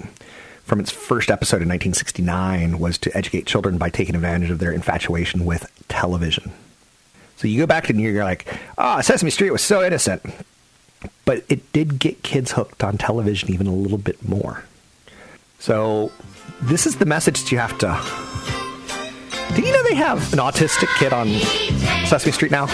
from 0.71 0.79
its 0.79 0.89
first 0.89 1.29
episode 1.29 1.57
in 1.57 1.67
1969 1.67 2.79
was 2.79 2.97
to 2.97 3.13
educate 3.13 3.45
children 3.45 3.77
by 3.77 3.89
taking 3.89 4.15
advantage 4.15 4.49
of 4.49 4.59
their 4.59 4.71
infatuation 4.71 5.43
with 5.43 5.69
television. 5.89 6.49
So 7.35 7.49
you 7.49 7.59
go 7.59 7.67
back 7.67 7.87
to 7.87 7.93
you're 7.93 8.23
like, 8.23 8.47
ah, 8.77 8.99
oh, 8.99 9.01
Sesame 9.01 9.31
Street 9.31 9.51
was 9.51 9.61
so 9.61 9.83
innocent. 9.83 10.21
But 11.25 11.43
it 11.49 11.73
did 11.73 11.99
get 11.99 12.23
kids 12.23 12.53
hooked 12.53 12.85
on 12.85 12.97
television 12.97 13.51
even 13.51 13.67
a 13.67 13.73
little 13.73 13.97
bit 13.97 14.25
more. 14.25 14.63
So 15.59 16.09
this 16.61 16.87
is 16.87 16.95
the 16.95 17.05
message 17.05 17.41
that 17.41 17.51
you 17.51 17.57
have 17.57 17.77
to. 17.79 17.99
Do 19.53 19.67
you 19.67 19.73
know 19.73 19.83
they 19.83 19.95
have 19.95 20.31
an 20.31 20.39
autistic 20.39 20.87
kid 20.99 21.11
on 21.11 21.27
Sesame 22.07 22.31
Street 22.31 22.51
now? 22.53 22.67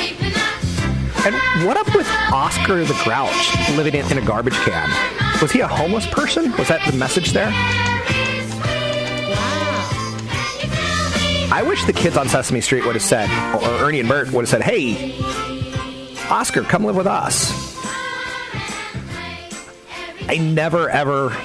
And 1.25 1.65
what 1.65 1.77
up 1.77 1.87
with 1.95 2.07
Oscar 2.31 2.85
the 2.85 2.93
Grouch 3.03 3.75
living 3.75 3.95
in, 3.95 4.11
in 4.11 4.19
a 4.19 4.21
garbage 4.23 4.53
can? 4.53 5.26
Was 5.41 5.51
he 5.51 5.59
a 5.59 5.67
homeless 5.67 6.07
person? 6.07 6.51
Was 6.57 6.67
that 6.69 6.85
the 6.89 6.97
message 6.97 7.31
there? 7.31 7.51
I 11.49 11.63
wish 11.65 11.85
the 11.85 11.93
kids 11.93 12.17
on 12.17 12.27
Sesame 12.27 12.59
Street 12.61 12.85
would 12.85 12.95
have 12.95 13.03
said, 13.03 13.29
or 13.55 13.85
Ernie 13.85 13.99
and 13.99 14.09
Bert 14.09 14.31
would 14.31 14.41
have 14.41 14.49
said, 14.49 14.63
hey, 14.63 15.17
Oscar, 16.29 16.63
come 16.63 16.83
live 16.85 16.95
with 16.95 17.07
us. 17.07 17.51
I 20.27 20.37
never 20.37 20.89
ever 20.89 21.37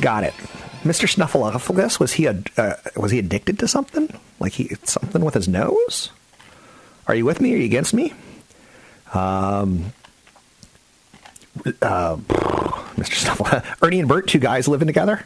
got 0.00 0.24
it. 0.24 0.32
Mr. 0.84 1.06
Snuffleupagus 1.06 2.00
was 2.00 2.14
he 2.14 2.26
a 2.26 2.42
uh, 2.56 2.74
was 2.96 3.10
he 3.10 3.18
addicted 3.18 3.58
to 3.58 3.68
something? 3.68 4.08
Like 4.40 4.52
he 4.52 4.74
something 4.84 5.24
with 5.24 5.34
his 5.34 5.48
nose? 5.48 6.10
Are 7.06 7.14
you 7.14 7.24
with 7.24 7.40
me? 7.40 7.52
Are 7.54 7.56
you 7.56 7.64
against 7.64 7.92
me? 7.92 8.12
Um, 9.12 9.92
uh, 11.82 12.16
Mr. 12.96 13.14
Snuffle, 13.14 13.46
Ernie 13.82 14.00
and 14.00 14.08
Bert, 14.08 14.28
two 14.28 14.38
guys 14.38 14.68
living 14.68 14.86
together. 14.86 15.24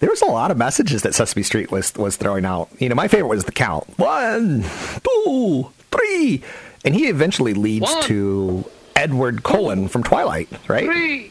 There 0.00 0.10
was 0.10 0.22
a 0.22 0.26
lot 0.26 0.50
of 0.50 0.56
messages 0.56 1.02
that 1.02 1.14
Sesame 1.14 1.44
Street 1.44 1.70
was 1.70 1.94
was 1.94 2.16
throwing 2.16 2.44
out. 2.44 2.68
You 2.78 2.88
know, 2.88 2.94
my 2.94 3.08
favorite 3.08 3.28
was 3.28 3.44
the 3.44 3.52
count: 3.52 3.86
one, 3.98 4.64
two, 5.04 5.70
three, 5.90 6.42
and 6.84 6.94
he 6.94 7.06
eventually 7.06 7.54
leads 7.54 7.90
one, 7.90 8.02
to 8.04 8.64
Edward 8.96 9.44
Cullen 9.44 9.88
from 9.88 10.02
Twilight, 10.02 10.48
right? 10.68 10.84
Three, 10.84 11.30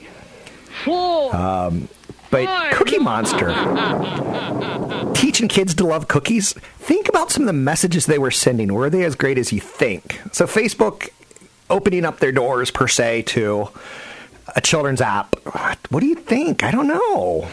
four. 0.86 1.36
Um, 1.36 1.90
but 2.30 2.46
five. 2.46 2.74
Cookie 2.74 2.98
Monster, 3.00 3.50
teaching 5.14 5.50
kids 5.50 5.76
to 5.76 5.86
love 5.86 6.08
cookies. 6.08 6.54
Think 6.54 7.10
about 7.10 7.30
some 7.30 7.44
of 7.44 7.48
the 7.48 7.54
messages 7.54 8.06
they 8.06 8.20
were 8.20 8.32
sending. 8.32 8.74
Were 8.74 8.90
they 8.90 9.04
as 9.04 9.16
great 9.16 9.38
as 9.38 9.52
you 9.52 9.60
think? 9.60 10.22
So 10.32 10.46
Facebook 10.46 11.10
opening 11.70 12.06
up 12.06 12.20
their 12.20 12.32
doors 12.32 12.72
per 12.72 12.88
se 12.88 13.24
to 13.24 13.70
a 14.56 14.62
children's 14.62 15.02
app. 15.02 15.36
What 15.90 16.00
do 16.00 16.06
you 16.08 16.16
think? 16.16 16.64
I 16.64 16.72
don't 16.72 16.88
know. 16.88 17.48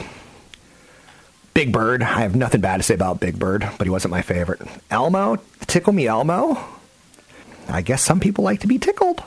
Big 1.54 1.72
Bird. 1.72 2.02
I 2.02 2.20
have 2.20 2.36
nothing 2.36 2.60
bad 2.60 2.76
to 2.76 2.82
say 2.82 2.94
about 2.94 3.20
Big 3.20 3.38
Bird, 3.38 3.68
but 3.78 3.86
he 3.86 3.90
wasn't 3.90 4.12
my 4.12 4.22
favorite. 4.22 4.60
Elmo, 4.90 5.38
Tickle 5.66 5.92
Me 5.92 6.06
Elmo. 6.06 6.56
I 7.68 7.82
guess 7.82 8.02
some 8.02 8.20
people 8.20 8.44
like 8.44 8.60
to 8.60 8.66
be 8.66 8.78
tickled. 8.78 9.22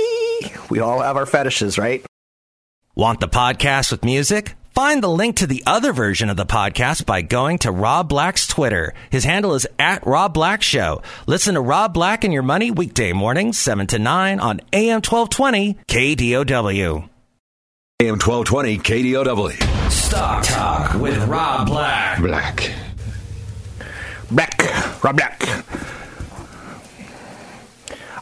we 0.70 0.80
all 0.80 1.00
have 1.00 1.16
our 1.16 1.26
fetishes, 1.26 1.78
right? 1.78 2.04
Want 2.94 3.20
the 3.20 3.28
podcast 3.28 3.90
with 3.90 4.04
music? 4.04 4.54
Find 4.74 5.00
the 5.00 5.08
link 5.08 5.36
to 5.36 5.46
the 5.46 5.62
other 5.66 5.92
version 5.92 6.30
of 6.30 6.36
the 6.36 6.44
podcast 6.44 7.06
by 7.06 7.22
going 7.22 7.58
to 7.58 7.70
Rob 7.70 8.08
Black's 8.08 8.48
Twitter. 8.48 8.92
His 9.08 9.22
handle 9.22 9.54
is 9.54 9.68
at 9.78 10.04
Rob 10.04 10.34
Black 10.34 10.62
Show. 10.62 11.00
Listen 11.28 11.54
to 11.54 11.60
Rob 11.60 11.94
Black 11.94 12.24
and 12.24 12.32
Your 12.32 12.42
Money 12.42 12.72
weekday 12.72 13.12
mornings, 13.12 13.56
7 13.56 13.86
to 13.86 14.00
9 14.00 14.40
on 14.40 14.60
AM 14.72 14.96
1220 15.00 15.74
KDOW. 15.86 17.08
AM 18.00 18.18
1220 18.18 18.78
KDOW. 18.78 19.90
Stock 19.92 20.42
Talk 20.42 20.94
with 21.00 21.22
Rob 21.28 21.68
Black. 21.68 22.20
Black. 22.20 22.72
Black. 24.28 25.04
Rob 25.04 25.16
Black. 25.16 25.40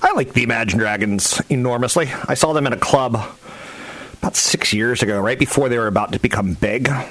I 0.03 0.12
like 0.15 0.35
the 0.35 0.43
Imagine 0.43 0.79
Dragons 0.79 1.41
enormously. 1.49 2.11
I 2.29 2.35
saw 2.35 2.53
them 2.53 2.67
in 2.67 2.75
a 2.75 2.79
club 2.79 3.38
about 4.23 4.37
six 4.37 4.73
years 4.73 5.03
ago, 5.03 5.21
right 5.21 5.39
before 5.39 5.69
they 5.69 5.77
were 5.77 5.89
about 5.89 6.13
to 6.13 6.21
become 6.21 6.55
big. 6.55 6.89
And 6.89 7.09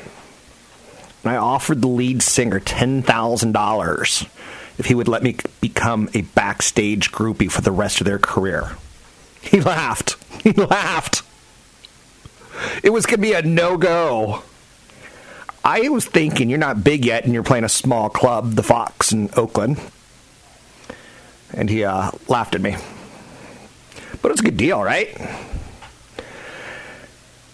I 1.26 1.36
offered 1.36 1.82
the 1.82 1.90
lead 1.90 2.24
singer 2.24 2.62
$10,000 2.62 4.30
if 4.78 4.86
he 4.86 4.96
would 4.96 5.10
let 5.10 5.22
me 5.22 5.36
become 5.60 6.10
a 6.14 6.22
backstage 6.22 7.12
groupie 7.12 7.52
for 7.52 7.60
the 7.60 7.72
rest 7.72 8.00
of 8.00 8.06
their 8.06 8.18
career. 8.18 8.78
He 9.42 9.60
laughed. 9.60 10.16
He 10.42 10.54
laughed. 10.54 11.24
It 12.82 12.92
was 12.92 13.06
going 13.06 13.18
to 13.18 13.22
be 13.22 13.34
a 13.34 13.42
no 13.42 13.78
go. 13.78 14.42
I 15.64 15.90
was 15.90 16.06
thinking 16.06 16.50
you're 16.50 16.58
not 16.58 16.84
big 16.84 17.06
yet 17.06 17.26
and 17.26 17.34
you're 17.34 17.44
playing 17.44 17.66
a 17.66 17.70
small 17.70 18.10
club, 18.10 18.54
the 18.54 18.64
Fox 18.64 19.12
in 19.12 19.30
Oakland. 19.36 19.80
And 21.54 21.70
he 21.70 21.84
uh, 21.84 22.12
laughed 22.28 22.56
at 22.56 22.62
me. 22.62 22.78
But 24.22 24.30
it 24.30 24.32
was 24.32 24.40
a 24.40 24.44
good 24.44 24.58
deal, 24.58 24.82
right? 24.82 25.16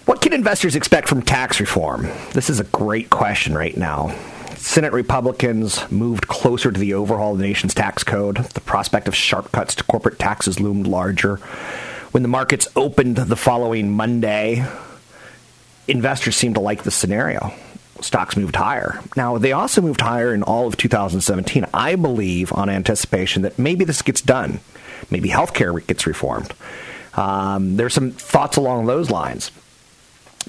What 0.07 0.21
can 0.21 0.31
investors 0.31 0.77
expect 0.77 1.09
from 1.09 1.21
tax 1.21 1.59
reform? 1.59 2.07
This 2.31 2.49
is 2.49 2.61
a 2.61 2.63
great 2.63 3.09
question 3.09 3.53
right 3.53 3.75
now. 3.75 4.15
Senate 4.55 4.93
Republicans 4.93 5.81
moved 5.91 6.29
closer 6.29 6.71
to 6.71 6.79
the 6.79 6.93
overhaul 6.93 7.33
of 7.33 7.39
the 7.39 7.43
nation's 7.45 7.73
tax 7.73 8.05
code. 8.05 8.37
The 8.37 8.61
prospect 8.61 9.09
of 9.09 9.15
sharp 9.15 9.51
cuts 9.51 9.75
to 9.75 9.83
corporate 9.83 10.17
taxes 10.17 10.61
loomed 10.61 10.87
larger. 10.87 11.35
When 12.11 12.23
the 12.23 12.29
markets 12.29 12.69
opened 12.73 13.17
the 13.17 13.35
following 13.35 13.91
Monday, 13.91 14.65
investors 15.89 16.37
seemed 16.37 16.55
to 16.55 16.61
like 16.61 16.83
the 16.83 16.91
scenario. 16.91 17.51
Stocks 17.99 18.37
moved 18.37 18.55
higher. 18.55 19.01
Now, 19.17 19.37
they 19.37 19.51
also 19.51 19.81
moved 19.81 19.99
higher 19.99 20.33
in 20.33 20.41
all 20.41 20.67
of 20.67 20.77
2017. 20.77 21.65
I 21.73 21.95
believe, 21.95 22.53
on 22.53 22.69
anticipation, 22.69 23.41
that 23.41 23.59
maybe 23.59 23.83
this 23.83 24.01
gets 24.01 24.21
done. 24.21 24.61
Maybe 25.11 25.27
healthcare 25.27 25.85
gets 25.85 26.07
reformed. 26.07 26.53
Um, 27.15 27.75
there's 27.75 27.93
some 27.93 28.11
thoughts 28.11 28.55
along 28.55 28.85
those 28.85 29.11
lines 29.11 29.51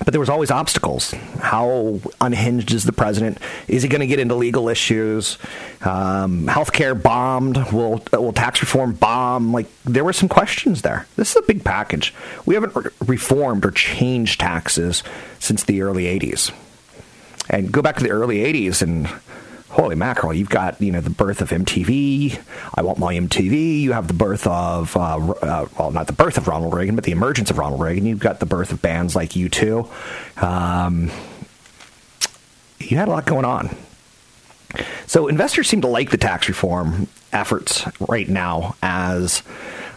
but 0.04 0.12
there 0.12 0.20
was 0.20 0.28
always 0.28 0.50
obstacles. 0.50 1.12
How 1.40 2.00
unhinged 2.20 2.72
is 2.72 2.84
the 2.84 2.92
president? 2.92 3.38
Is 3.66 3.82
he 3.82 3.88
going 3.88 4.00
to 4.00 4.06
get 4.06 4.18
into 4.18 4.34
legal 4.34 4.68
issues? 4.68 5.38
Um, 5.82 6.46
healthcare 6.46 7.00
bombed. 7.00 7.56
Will 7.72 8.02
will 8.12 8.32
tax 8.32 8.60
reform 8.60 8.94
bomb? 8.94 9.52
Like 9.52 9.66
there 9.84 10.04
were 10.04 10.12
some 10.12 10.28
questions 10.28 10.82
there. 10.82 11.06
This 11.16 11.30
is 11.30 11.36
a 11.36 11.42
big 11.42 11.64
package. 11.64 12.14
We 12.46 12.54
haven't 12.54 12.74
re- 12.74 12.90
reformed 13.06 13.64
or 13.64 13.70
changed 13.70 14.40
taxes 14.40 15.02
since 15.38 15.64
the 15.64 15.82
early 15.82 16.04
'80s. 16.04 16.52
And 17.50 17.72
go 17.72 17.82
back 17.82 17.96
to 17.96 18.02
the 18.04 18.10
early 18.10 18.38
'80s 18.38 18.82
and 18.82 19.08
holy 19.70 19.96
mackerel, 19.96 20.32
you've 20.32 20.48
got 20.48 20.80
you 20.80 20.92
know 20.92 21.00
the 21.00 21.10
birth 21.10 21.40
of 21.40 21.50
MTV. 21.50 22.40
I 22.74 22.82
want 22.82 22.98
my 22.98 23.14
MTV. 23.14 23.80
You 23.80 23.92
have 23.92 24.08
the 24.08 24.14
birth 24.14 24.46
of 24.46 24.96
uh, 24.96 25.16
uh, 25.16 25.66
well, 25.78 25.90
not 25.90 26.06
the 26.06 26.12
birth 26.12 26.38
of 26.38 26.48
Ronald 26.48 26.74
Reagan, 26.74 26.94
but 26.94 27.04
the 27.04 27.12
emergence 27.12 27.50
of 27.50 27.58
Ronald 27.58 27.80
Reagan. 27.80 28.06
You've 28.06 28.18
got 28.18 28.40
the 28.40 28.46
birth 28.46 28.72
of 28.72 28.82
bands 28.82 29.14
like 29.14 29.30
U2. 29.30 30.42
Um, 30.42 31.10
you 32.78 32.96
had 32.96 33.08
a 33.08 33.10
lot 33.10 33.26
going 33.26 33.44
on. 33.44 33.76
So 35.06 35.28
investors 35.28 35.68
seem 35.68 35.80
to 35.80 35.88
like 35.88 36.10
the 36.10 36.18
tax 36.18 36.48
reform 36.48 37.08
efforts 37.32 37.84
right 38.00 38.28
now 38.28 38.76
as, 38.82 39.42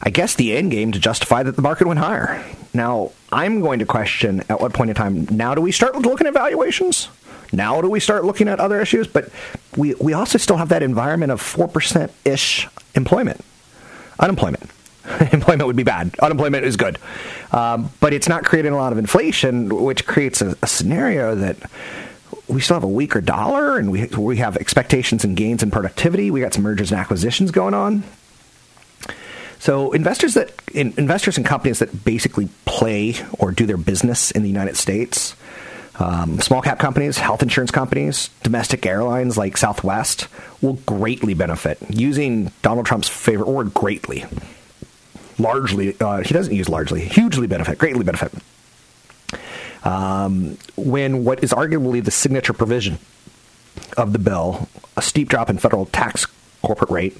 I 0.01 0.09
guess, 0.09 0.35
the 0.35 0.55
end 0.55 0.71
game 0.71 0.93
to 0.93 0.99
justify 0.99 1.43
that 1.43 1.55
the 1.55 1.61
market 1.61 1.87
went 1.87 1.99
higher. 1.99 2.43
Now, 2.73 3.11
I'm 3.31 3.61
going 3.61 3.79
to 3.79 3.85
question 3.85 4.43
at 4.49 4.61
what 4.61 4.73
point 4.73 4.89
in 4.89 4.95
time 4.95 5.27
now 5.29 5.55
do 5.55 5.61
we 5.61 5.71
start 5.71 5.95
looking 5.97 6.27
at 6.27 6.33
valuations? 6.33 7.09
Now 7.51 7.81
do 7.81 7.89
we 7.89 7.99
start 7.99 8.23
looking 8.23 8.47
at 8.47 8.59
other 8.59 8.81
issues? 8.81 9.07
But 9.07 9.29
we, 9.75 9.95
we 9.95 10.13
also 10.13 10.37
still 10.37 10.57
have 10.57 10.69
that 10.69 10.83
environment 10.83 11.31
of 11.31 11.41
4% 11.41 12.11
ish 12.25 12.67
employment, 12.95 13.43
unemployment. 14.19 14.69
employment 15.31 15.67
would 15.67 15.75
be 15.75 15.83
bad. 15.83 16.15
Unemployment 16.19 16.65
is 16.65 16.77
good. 16.77 16.97
Um, 17.51 17.91
but 17.99 18.13
it's 18.13 18.29
not 18.29 18.43
creating 18.43 18.71
a 18.71 18.77
lot 18.77 18.91
of 18.91 18.97
inflation, 18.97 19.69
which 19.83 20.05
creates 20.05 20.41
a, 20.41 20.55
a, 20.61 20.67
scenario 20.67 21.35
that 21.35 21.57
we 22.47 22.61
still 22.61 22.75
have 22.75 22.83
a 22.83 22.87
weaker 22.87 23.19
dollar 23.19 23.77
and 23.77 23.91
we, 23.91 24.05
we 24.07 24.37
have 24.37 24.57
expectations 24.57 25.23
and 25.23 25.35
gains 25.35 25.63
in 25.63 25.71
productivity. 25.71 26.31
We 26.31 26.41
got 26.41 26.53
some 26.53 26.63
mergers 26.63 26.91
and 26.91 26.99
acquisitions 26.99 27.51
going 27.51 27.73
on. 27.73 28.03
So 29.59 29.91
investors 29.91 30.33
that 30.33 30.51
in, 30.73 30.93
investors 30.97 31.37
in 31.37 31.43
companies 31.43 31.79
that 31.79 32.03
basically 32.03 32.49
play 32.65 33.15
or 33.37 33.51
do 33.51 33.65
their 33.65 33.77
business 33.77 34.31
in 34.31 34.41
the 34.41 34.49
United 34.49 34.75
States 34.75 35.35
um, 35.99 36.39
small 36.39 36.61
cap 36.61 36.79
companies, 36.79 37.17
health 37.17 37.43
insurance 37.43 37.71
companies, 37.71 38.29
domestic 38.43 38.85
airlines 38.85 39.37
like 39.37 39.57
Southwest 39.57 40.27
will 40.61 40.79
greatly 40.85 41.33
benefit. 41.33 41.77
Using 41.89 42.51
Donald 42.61 42.85
Trump's 42.85 43.09
favorite 43.09 43.49
word, 43.49 43.73
greatly. 43.73 44.25
largely, 45.37 45.99
uh, 45.99 46.19
he 46.19 46.33
doesn't 46.33 46.53
use 46.53 46.69
largely, 46.69 47.01
hugely 47.01 47.47
benefit, 47.47 47.77
greatly 47.77 48.03
benefit. 48.03 48.31
Um, 49.83 50.57
when 50.75 51.23
what 51.23 51.43
is 51.43 51.51
arguably 51.51 52.03
the 52.03 52.11
signature 52.11 52.53
provision 52.53 52.99
of 53.97 54.13
the 54.13 54.19
bill, 54.19 54.69
a 54.95 55.01
steep 55.01 55.29
drop 55.29 55.49
in 55.49 55.57
federal 55.57 55.87
tax 55.87 56.27
corporate 56.61 56.91
rate, 56.91 57.17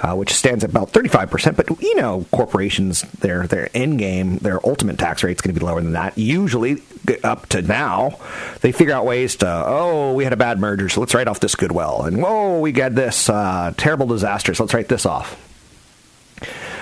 uh, 0.00 0.14
which 0.14 0.32
stands 0.32 0.64
at 0.64 0.70
about 0.70 0.92
35%. 0.92 1.56
But 1.56 1.80
you 1.82 1.94
know, 1.96 2.24
corporations, 2.32 3.02
their 3.02 3.46
their 3.46 3.68
end 3.74 3.98
game, 3.98 4.38
their 4.38 4.64
ultimate 4.66 4.98
tax 4.98 5.22
rate 5.22 5.36
is 5.36 5.40
going 5.40 5.54
to 5.54 5.60
be 5.60 5.64
lower 5.64 5.80
than 5.80 5.92
that. 5.92 6.16
Usually, 6.16 6.82
up 7.22 7.46
to 7.50 7.62
now, 7.62 8.18
they 8.60 8.72
figure 8.72 8.94
out 8.94 9.04
ways 9.04 9.36
to, 9.36 9.46
oh, 9.46 10.14
we 10.14 10.24
had 10.24 10.32
a 10.32 10.36
bad 10.36 10.58
merger, 10.58 10.88
so 10.88 11.00
let's 11.00 11.14
write 11.14 11.28
off 11.28 11.40
this 11.40 11.54
goodwill. 11.54 12.02
And 12.02 12.22
whoa, 12.22 12.60
we 12.60 12.72
got 12.72 12.94
this 12.94 13.28
uh, 13.28 13.74
terrible 13.76 14.06
disaster, 14.06 14.54
so 14.54 14.64
let's 14.64 14.74
write 14.74 14.88
this 14.88 15.04
off. 15.04 15.38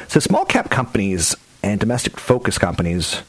So 0.08 0.20
small 0.20 0.44
cap 0.44 0.70
companies 0.70 1.36
and 1.62 1.78
domestic 1.80 2.18
focus 2.18 2.56
companies 2.56 3.22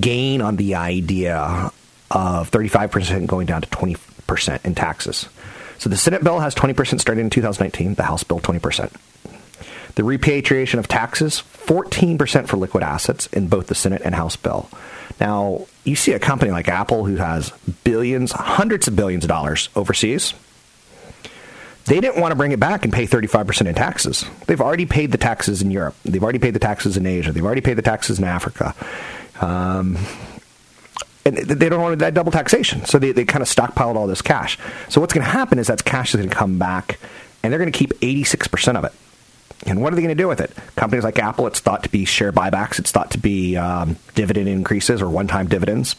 gain 0.00 0.40
on 0.40 0.56
the 0.56 0.74
idea 0.74 1.70
of 2.10 2.50
35% 2.50 3.26
going 3.26 3.46
down 3.46 3.62
to 3.62 3.68
20% 3.68 4.64
in 4.64 4.74
taxes. 4.74 5.28
So 5.78 5.90
the 5.90 5.96
Senate 5.96 6.24
bill 6.24 6.40
has 6.40 6.54
20% 6.54 7.00
starting 7.00 7.24
in 7.24 7.30
2019, 7.30 7.94
the 7.94 8.02
House 8.02 8.24
bill 8.24 8.40
20%. 8.40 8.90
The 9.96 10.04
repatriation 10.04 10.78
of 10.78 10.88
taxes, 10.88 11.42
14% 11.66 12.46
for 12.46 12.56
liquid 12.56 12.82
assets 12.82 13.26
in 13.28 13.48
both 13.48 13.66
the 13.66 13.74
Senate 13.74 14.02
and 14.04 14.14
House 14.14 14.36
bill. 14.36 14.68
Now, 15.20 15.66
you 15.84 15.96
see 15.96 16.12
a 16.12 16.18
company 16.18 16.50
like 16.50 16.68
Apple 16.68 17.06
who 17.06 17.16
has 17.16 17.50
billions, 17.84 18.32
hundreds 18.32 18.86
of 18.88 18.94
billions 18.94 19.24
of 19.24 19.28
dollars 19.28 19.68
overseas. 19.74 20.34
They 21.86 22.00
didn't 22.00 22.20
want 22.20 22.32
to 22.32 22.36
bring 22.36 22.52
it 22.52 22.60
back 22.60 22.84
and 22.84 22.92
pay 22.92 23.06
35% 23.06 23.66
in 23.66 23.74
taxes. 23.74 24.24
They've 24.46 24.60
already 24.60 24.86
paid 24.86 25.12
the 25.12 25.18
taxes 25.18 25.62
in 25.62 25.70
Europe. 25.70 25.94
They've 26.04 26.22
already 26.22 26.40
paid 26.40 26.52
the 26.52 26.60
taxes 26.60 26.96
in 26.96 27.06
Asia. 27.06 27.32
They've 27.32 27.44
already 27.44 27.60
paid 27.60 27.74
the 27.74 27.82
taxes 27.82 28.18
in 28.18 28.24
Africa. 28.24 28.74
Um, 29.40 29.96
and 31.24 31.36
they 31.36 31.68
don't 31.68 31.80
want 31.80 31.98
that 32.00 32.14
double 32.14 32.32
taxation. 32.32 32.84
So 32.84 32.98
they, 32.98 33.12
they 33.12 33.24
kind 33.24 33.42
of 33.42 33.48
stockpiled 33.48 33.96
all 33.96 34.06
this 34.06 34.22
cash. 34.22 34.58
So 34.88 35.00
what's 35.00 35.14
going 35.14 35.24
to 35.24 35.30
happen 35.30 35.58
is 35.58 35.68
that 35.68 35.84
cash 35.84 36.14
is 36.14 36.18
going 36.18 36.28
to 36.28 36.34
come 36.34 36.58
back, 36.58 36.98
and 37.42 37.52
they're 37.52 37.58
going 37.58 37.72
to 37.72 37.76
keep 37.76 37.90
86% 38.00 38.76
of 38.76 38.84
it. 38.84 38.92
And 39.64 39.80
what 39.80 39.92
are 39.92 39.96
they 39.96 40.02
going 40.02 40.16
to 40.16 40.22
do 40.22 40.28
with 40.28 40.40
it? 40.40 40.52
Companies 40.76 41.04
like 41.04 41.18
Apple, 41.18 41.46
it's 41.46 41.60
thought 41.60 41.82
to 41.84 41.88
be 41.88 42.04
share 42.04 42.32
buybacks. 42.32 42.78
It's 42.78 42.90
thought 42.90 43.10
to 43.12 43.18
be 43.18 43.56
um, 43.56 43.96
dividend 44.14 44.48
increases 44.48 45.00
or 45.00 45.08
one-time 45.08 45.48
dividends. 45.48 45.96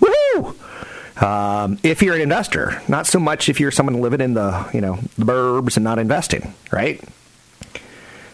Woohoo! 0.00 1.22
Um, 1.22 1.78
if 1.82 2.02
you're 2.02 2.14
an 2.14 2.20
investor, 2.20 2.82
not 2.88 3.06
so 3.06 3.18
much 3.18 3.48
if 3.48 3.60
you're 3.60 3.70
someone 3.70 4.00
living 4.00 4.20
in 4.20 4.34
the 4.34 4.68
you 4.74 4.80
know 4.80 4.98
the 5.16 5.24
burbs 5.24 5.76
and 5.76 5.84
not 5.84 5.98
investing, 5.98 6.54
right? 6.70 7.02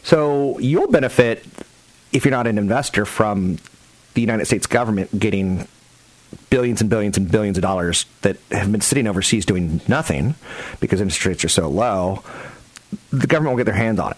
So 0.02 0.58
you'll 0.58 0.90
benefit 0.90 1.44
if 2.12 2.24
you're 2.24 2.32
not 2.32 2.46
an 2.46 2.58
investor 2.58 3.04
from 3.04 3.58
the 4.14 4.20
United 4.20 4.46
States 4.46 4.66
government 4.66 5.16
getting 5.18 5.66
billions 6.50 6.80
and 6.80 6.90
billions 6.90 7.16
and 7.16 7.30
billions 7.30 7.56
of 7.56 7.62
dollars 7.62 8.06
that 8.22 8.36
have 8.50 8.70
been 8.72 8.80
sitting 8.80 9.06
overseas 9.06 9.46
doing 9.46 9.80
nothing 9.86 10.34
because 10.80 11.00
interest 11.00 11.24
rates 11.24 11.44
are 11.44 11.48
so 11.48 11.68
low, 11.68 12.22
the 13.10 13.26
government 13.26 13.54
will 13.54 13.58
get 13.58 13.70
their 13.70 13.74
hands 13.74 13.98
on 13.98 14.12
it. 14.12 14.16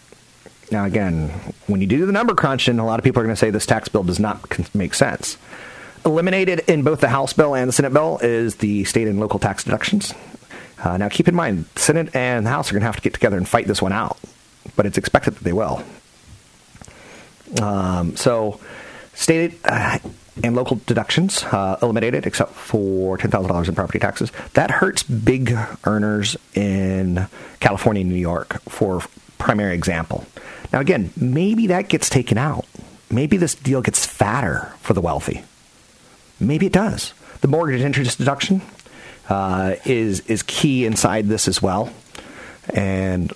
Now, 0.70 0.84
again, 0.84 1.28
when 1.66 1.80
you 1.80 1.86
do 1.86 2.06
the 2.06 2.12
number 2.12 2.34
crunching, 2.34 2.78
a 2.78 2.86
lot 2.86 2.98
of 2.98 3.04
people 3.04 3.20
are 3.20 3.24
going 3.24 3.34
to 3.34 3.38
say 3.38 3.50
this 3.50 3.66
tax 3.66 3.88
bill 3.88 4.02
does 4.02 4.18
not 4.18 4.74
make 4.74 4.94
sense. 4.94 5.36
Eliminated 6.06 6.60
in 6.68 6.82
both 6.82 7.00
the 7.00 7.08
House 7.08 7.32
bill 7.32 7.54
and 7.54 7.68
the 7.68 7.72
Senate 7.72 7.92
bill 7.92 8.18
is 8.22 8.56
the 8.56 8.84
state 8.84 9.08
and 9.08 9.20
local 9.20 9.38
tax 9.38 9.64
deductions. 9.64 10.12
Uh, 10.82 10.96
now, 10.96 11.08
keep 11.08 11.28
in 11.28 11.34
mind, 11.34 11.66
Senate 11.76 12.14
and 12.14 12.44
the 12.44 12.50
House 12.50 12.70
are 12.70 12.74
going 12.74 12.80
to 12.82 12.86
have 12.86 12.96
to 12.96 13.02
get 13.02 13.14
together 13.14 13.36
and 13.36 13.48
fight 13.48 13.66
this 13.66 13.80
one 13.80 13.92
out, 13.92 14.18
but 14.76 14.86
it's 14.86 14.98
expected 14.98 15.34
that 15.34 15.44
they 15.44 15.52
will. 15.52 15.82
Um, 17.62 18.16
so, 18.16 18.60
state 19.14 19.58
uh, 19.64 19.98
and 20.42 20.56
local 20.56 20.80
deductions 20.86 21.44
uh, 21.44 21.78
eliminated 21.80 22.26
except 22.26 22.52
for 22.52 23.16
$10,000 23.18 23.68
in 23.68 23.74
property 23.74 23.98
taxes. 23.98 24.32
That 24.54 24.70
hurts 24.70 25.02
big 25.02 25.56
earners 25.84 26.36
in 26.54 27.26
California 27.60 28.00
and 28.00 28.10
New 28.10 28.16
York 28.16 28.60
for 28.62 29.02
primary 29.38 29.74
example. 29.74 30.26
Now 30.72 30.80
again, 30.80 31.10
maybe 31.16 31.68
that 31.68 31.88
gets 31.88 32.08
taken 32.08 32.38
out. 32.38 32.66
Maybe 33.10 33.36
this 33.36 33.54
deal 33.54 33.80
gets 33.80 34.04
fatter 34.04 34.72
for 34.80 34.92
the 34.92 35.00
wealthy. 35.00 35.44
Maybe 36.40 36.66
it 36.66 36.72
does. 36.72 37.14
The 37.42 37.48
mortgage 37.48 37.82
interest 37.82 38.18
deduction 38.18 38.62
uh, 39.28 39.76
is 39.84 40.20
is 40.20 40.42
key 40.42 40.84
inside 40.84 41.28
this 41.28 41.46
as 41.46 41.62
well, 41.62 41.92
and 42.74 43.32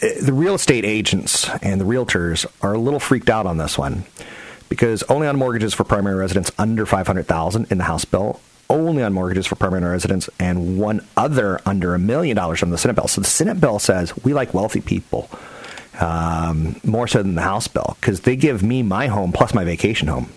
the 0.00 0.32
real 0.32 0.54
estate 0.54 0.84
agents 0.84 1.48
and 1.62 1.80
the 1.80 1.84
realtors 1.84 2.46
are 2.62 2.74
a 2.74 2.78
little 2.78 3.00
freaked 3.00 3.30
out 3.30 3.46
on 3.46 3.58
this 3.58 3.76
one 3.76 4.04
because 4.68 5.02
only 5.04 5.26
on 5.26 5.36
mortgages 5.36 5.74
for 5.74 5.84
primary 5.84 6.16
residents 6.16 6.50
under 6.58 6.86
500,000 6.86 7.70
in 7.70 7.78
the 7.78 7.84
House 7.84 8.04
bill, 8.04 8.40
only 8.70 9.02
on 9.02 9.12
mortgages 9.12 9.46
for 9.46 9.54
primary 9.54 9.90
residents, 9.90 10.28
and 10.38 10.78
one 10.78 11.06
other 11.16 11.60
under 11.64 11.94
a 11.94 11.98
million 11.98 12.36
dollars 12.36 12.60
from 12.60 12.70
the 12.70 12.78
Senate 12.78 12.94
bill. 12.94 13.08
So 13.08 13.20
the 13.20 13.26
Senate 13.26 13.60
bill 13.60 13.78
says 13.78 14.16
we 14.24 14.34
like 14.34 14.52
wealthy 14.52 14.80
people 14.80 15.30
um, 16.00 16.80
more 16.84 17.08
so 17.08 17.22
than 17.22 17.34
the 17.34 17.42
House 17.42 17.68
bill 17.68 17.96
because 18.00 18.20
they 18.20 18.36
give 18.36 18.62
me 18.62 18.82
my 18.82 19.06
home 19.06 19.32
plus 19.32 19.54
my 19.54 19.64
vacation 19.64 20.08
home, 20.08 20.30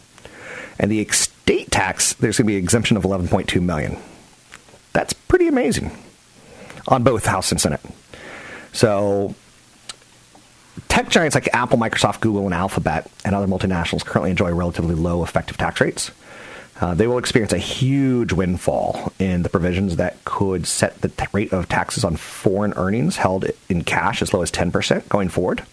and 0.79 0.91
the 0.91 1.01
estate 1.01 1.71
tax 1.71 2.13
there's 2.13 2.37
going 2.37 2.45
to 2.45 2.47
be 2.47 2.57
an 2.57 2.63
exemption 2.63 2.97
of 2.97 3.03
11.2 3.03 3.61
million. 3.61 3.97
That's 4.93 5.13
pretty 5.13 5.47
amazing 5.47 5.91
on 6.87 7.03
both 7.03 7.25
House 7.25 7.51
and 7.51 7.59
Senate. 7.59 7.81
So 8.73 9.35
Tech 10.87 11.09
giants 11.09 11.35
like 11.35 11.49
Apple, 11.53 11.77
Microsoft, 11.77 12.21
Google, 12.21 12.45
and 12.45 12.53
Alphabet 12.53 13.09
and 13.25 13.35
other 13.35 13.47
multinationals 13.47 14.05
currently 14.05 14.31
enjoy 14.31 14.51
relatively 14.51 14.95
low 14.95 15.23
effective 15.23 15.57
tax 15.57 15.81
rates. 15.81 16.11
Uh, 16.79 16.95
they 16.95 17.05
will 17.05 17.19
experience 17.19 17.53
a 17.53 17.59
huge 17.59 18.33
windfall 18.33 19.13
in 19.19 19.43
the 19.43 19.49
provisions 19.49 19.97
that 19.97 20.23
could 20.25 20.65
set 20.65 20.99
the 21.01 21.09
t- 21.09 21.25
rate 21.31 21.53
of 21.53 21.69
taxes 21.69 22.03
on 22.03 22.15
foreign 22.15 22.73
earnings 22.73 23.17
held 23.17 23.45
in 23.69 23.83
cash 23.83 24.21
as 24.21 24.33
low 24.33 24.41
as 24.41 24.51
10% 24.51 25.07
going 25.07 25.29
forward, 25.29 25.63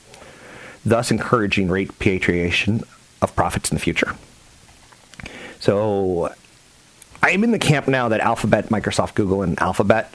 thus 0.84 1.10
encouraging 1.10 1.68
rate 1.68 1.88
repatriation 1.88 2.82
of 3.22 3.34
profits 3.34 3.70
in 3.70 3.76
the 3.76 3.80
future. 3.80 4.16
So 5.60 6.32
I'm 7.22 7.42
in 7.42 7.52
the 7.52 7.58
camp 7.58 7.88
now 7.88 8.08
that 8.10 8.20
Alphabet, 8.20 8.68
Microsoft, 8.68 9.14
Google, 9.14 9.42
and 9.42 9.58
Alphabet, 9.60 10.12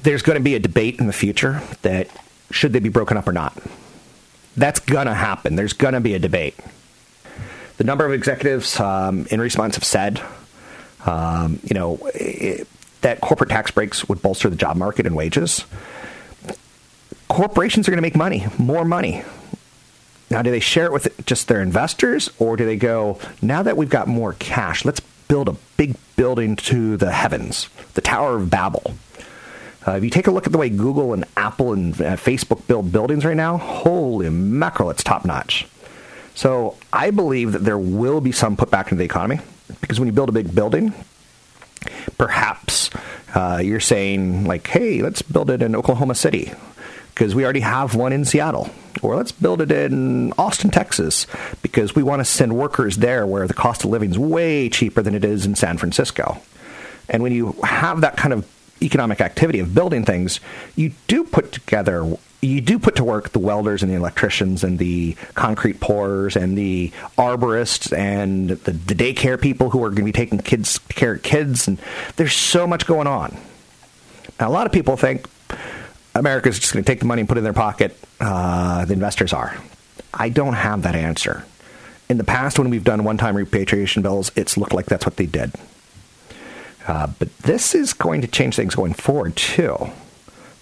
there's 0.00 0.22
going 0.22 0.38
to 0.38 0.42
be 0.42 0.54
a 0.54 0.60
debate 0.60 1.00
in 1.00 1.06
the 1.06 1.12
future 1.12 1.60
that 1.82 2.08
should 2.52 2.72
they 2.72 2.80
be 2.80 2.88
broken 2.88 3.16
up 3.16 3.26
or 3.26 3.32
not. 3.32 3.56
That's 4.56 4.80
going 4.80 5.06
to 5.06 5.14
happen. 5.14 5.56
There's 5.56 5.72
going 5.72 5.94
to 5.94 6.00
be 6.00 6.14
a 6.14 6.18
debate. 6.18 6.54
The 7.78 7.84
number 7.84 8.04
of 8.04 8.12
executives 8.12 8.78
um, 8.78 9.26
in 9.30 9.40
response 9.40 9.76
have 9.76 9.84
said, 9.84 10.20
um, 11.06 11.58
you 11.64 11.74
know, 11.74 11.98
it, 12.14 12.68
that 13.00 13.20
corporate 13.20 13.50
tax 13.50 13.70
breaks 13.70 14.08
would 14.08 14.22
bolster 14.22 14.48
the 14.48 14.56
job 14.56 14.76
market 14.76 15.06
and 15.06 15.16
wages. 15.16 15.64
Corporations 17.28 17.88
are 17.88 17.90
going 17.90 17.98
to 17.98 18.02
make 18.02 18.14
money, 18.14 18.46
more 18.58 18.84
money. 18.84 19.24
Now, 20.30 20.42
do 20.42 20.50
they 20.50 20.60
share 20.60 20.86
it 20.86 20.92
with 20.92 21.26
just 21.26 21.48
their 21.48 21.60
investors, 21.60 22.30
or 22.38 22.56
do 22.56 22.64
they 22.64 22.76
go, 22.76 23.18
now 23.40 23.62
that 23.62 23.76
we've 23.76 23.90
got 23.90 24.06
more 24.06 24.34
cash, 24.34 24.84
let's 24.84 25.00
build 25.28 25.48
a 25.48 25.56
big 25.76 25.96
building 26.16 26.56
to 26.56 26.96
the 26.96 27.10
heavens, 27.10 27.68
the 27.94 28.00
Tower 28.00 28.36
of 28.36 28.48
Babel? 28.48 28.94
Uh, 29.86 29.92
if 29.92 30.04
you 30.04 30.10
take 30.10 30.26
a 30.26 30.30
look 30.30 30.46
at 30.46 30.52
the 30.52 30.58
way 30.58 30.68
Google 30.68 31.12
and 31.12 31.24
Apple 31.36 31.72
and 31.72 31.94
uh, 32.00 32.16
Facebook 32.16 32.66
build 32.66 32.92
buildings 32.92 33.24
right 33.24 33.36
now, 33.36 33.56
holy 33.56 34.30
mackerel, 34.30 34.90
it's 34.90 35.02
top 35.02 35.24
notch. 35.24 35.66
So 36.34 36.76
I 36.92 37.10
believe 37.10 37.52
that 37.52 37.64
there 37.64 37.78
will 37.78 38.20
be 38.20 38.32
some 38.32 38.56
put 38.56 38.70
back 38.70 38.86
into 38.86 38.96
the 38.96 39.04
economy 39.04 39.40
because 39.80 39.98
when 39.98 40.06
you 40.06 40.12
build 40.12 40.28
a 40.28 40.32
big 40.32 40.54
building, 40.54 40.94
perhaps 42.16 42.90
uh, 43.34 43.60
you're 43.62 43.80
saying 43.80 44.44
like, 44.44 44.66
"Hey, 44.66 45.02
let's 45.02 45.22
build 45.22 45.50
it 45.50 45.62
in 45.62 45.74
Oklahoma 45.74 46.14
City." 46.14 46.52
Because 47.14 47.34
we 47.34 47.44
already 47.44 47.60
have 47.60 47.94
one 47.94 48.12
in 48.12 48.24
Seattle. 48.24 48.70
Or 49.02 49.16
let's 49.16 49.32
build 49.32 49.60
it 49.60 49.70
in 49.70 50.32
Austin, 50.34 50.70
Texas, 50.70 51.26
because 51.60 51.94
we 51.94 52.02
want 52.02 52.20
to 52.20 52.24
send 52.24 52.56
workers 52.56 52.96
there 52.96 53.26
where 53.26 53.46
the 53.46 53.54
cost 53.54 53.84
of 53.84 53.90
living 53.90 54.10
is 54.10 54.18
way 54.18 54.70
cheaper 54.70 55.02
than 55.02 55.14
it 55.14 55.24
is 55.24 55.44
in 55.44 55.54
San 55.54 55.76
Francisco. 55.76 56.40
And 57.08 57.22
when 57.22 57.32
you 57.32 57.52
have 57.64 58.00
that 58.00 58.16
kind 58.16 58.32
of 58.32 58.46
economic 58.82 59.20
activity 59.20 59.60
of 59.60 59.74
building 59.74 60.04
things, 60.04 60.40
you 60.76 60.92
do 61.06 61.24
put 61.24 61.52
together 61.52 62.16
you 62.42 62.60
do 62.60 62.76
put 62.76 62.96
to 62.96 63.04
work 63.04 63.30
the 63.30 63.38
welders 63.38 63.84
and 63.84 63.92
the 63.92 63.94
electricians 63.94 64.64
and 64.64 64.78
the 64.78 65.16
concrete 65.34 65.78
pourers 65.78 66.34
and 66.34 66.58
the 66.58 66.90
arborists 67.16 67.96
and 67.96 68.50
the, 68.50 68.72
the 68.72 68.94
daycare 68.94 69.40
people 69.40 69.70
who 69.70 69.82
are 69.84 69.90
going 69.90 69.98
to 69.98 70.04
be 70.04 70.12
taking 70.12 70.38
kids 70.40 70.78
care 70.88 71.14
of 71.14 71.22
kids 71.22 71.68
and 71.68 71.80
there's 72.16 72.34
so 72.34 72.66
much 72.66 72.84
going 72.84 73.06
on. 73.06 73.36
Now, 74.40 74.48
a 74.48 74.50
lot 74.50 74.66
of 74.66 74.72
people 74.72 74.96
think 74.96 75.28
America's 76.16 76.58
just 76.58 76.72
going 76.72 76.84
to 76.84 76.90
take 76.90 76.98
the 76.98 77.06
money 77.06 77.20
and 77.20 77.28
put 77.28 77.38
it 77.38 77.40
in 77.40 77.44
their 77.44 77.52
pocket. 77.52 77.96
Uh, 78.20 78.84
the 78.86 78.92
investors 78.92 79.32
are. 79.32 79.56
I 80.12 80.28
don't 80.28 80.54
have 80.54 80.82
that 80.82 80.96
answer. 80.96 81.44
In 82.08 82.18
the 82.18 82.24
past, 82.24 82.58
when 82.58 82.70
we've 82.70 82.84
done 82.84 83.04
one-time 83.04 83.36
repatriation 83.36 84.02
bills, 84.02 84.32
it's 84.34 84.56
looked 84.56 84.74
like 84.74 84.86
that's 84.86 85.06
what 85.06 85.16
they 85.16 85.26
did. 85.26 85.52
Uh, 86.86 87.08
but 87.18 87.36
this 87.38 87.74
is 87.74 87.92
going 87.92 88.20
to 88.22 88.26
change 88.26 88.56
things 88.56 88.74
going 88.74 88.94
forward, 88.94 89.36
too. 89.36 89.76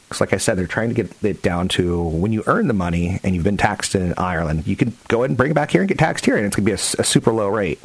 Because, 0.09 0.21
like 0.21 0.33
I 0.33 0.39
said, 0.39 0.59
they're 0.59 0.67
trying 0.67 0.89
to 0.89 0.95
get 0.95 1.25
it 1.25 1.41
down 1.41 1.69
to 1.69 2.03
when 2.03 2.33
you 2.33 2.43
earn 2.47 2.67
the 2.67 2.75
money 2.75 3.21
and 3.23 3.35
you've 3.35 3.45
been 3.45 3.57
taxed 3.57 3.95
in 3.95 4.13
Ireland, 4.19 4.67
you 4.67 4.77
can 4.77 4.97
go 5.09 5.19
ahead 5.19 5.31
and 5.31 5.37
bring 5.37 5.53
it 5.53 5.55
back 5.55 5.71
here 5.71 5.81
and 5.83 5.89
get 5.89 5.99
taxed 5.99 6.25
here, 6.27 6.37
and 6.37 6.47
it's 6.47 6.57
going 6.57 6.65
to 6.65 6.71
be 6.71 6.73
a, 6.73 7.01
a 7.01 7.05
super 7.05 7.33
low 7.33 7.49
rate. 7.49 7.81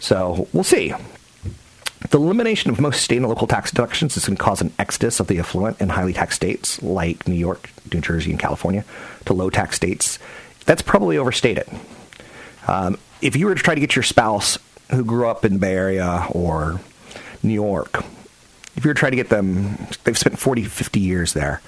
So 0.00 0.48
we'll 0.52 0.64
see. 0.64 0.92
The 2.10 2.18
elimination 2.18 2.70
of 2.70 2.80
most 2.80 3.02
state 3.02 3.16
and 3.16 3.28
local 3.28 3.46
tax 3.46 3.70
deductions 3.70 4.16
is 4.16 4.26
going 4.26 4.36
to 4.36 4.42
cause 4.42 4.60
an 4.60 4.72
exodus 4.78 5.18
of 5.18 5.28
the 5.28 5.38
affluent 5.38 5.80
and 5.80 5.90
highly 5.90 6.12
taxed 6.12 6.36
states 6.36 6.82
like 6.82 7.26
New 7.26 7.34
York, 7.34 7.70
New 7.92 8.00
Jersey, 8.00 8.30
and 8.30 8.38
California 8.38 8.84
to 9.24 9.32
low 9.32 9.50
tax 9.50 9.76
states. 9.76 10.18
That's 10.66 10.82
probably 10.82 11.16
overstated. 11.16 11.66
Um, 12.68 12.98
if 13.22 13.34
you 13.34 13.46
were 13.46 13.54
to 13.54 13.62
try 13.62 13.74
to 13.74 13.80
get 13.80 13.96
your 13.96 14.02
spouse 14.02 14.58
who 14.90 15.04
grew 15.04 15.26
up 15.28 15.44
in 15.44 15.54
the 15.54 15.58
Bay 15.58 15.72
Area 15.72 16.26
or 16.30 16.80
New 17.46 17.54
York, 17.54 18.04
if 18.76 18.84
you 18.84 18.90
were 18.90 18.94
trying 18.94 19.12
to 19.12 19.16
get 19.16 19.28
them, 19.28 19.78
they've 20.04 20.18
spent 20.18 20.38
40, 20.38 20.64
50 20.64 21.00
years 21.00 21.32
there, 21.32 21.62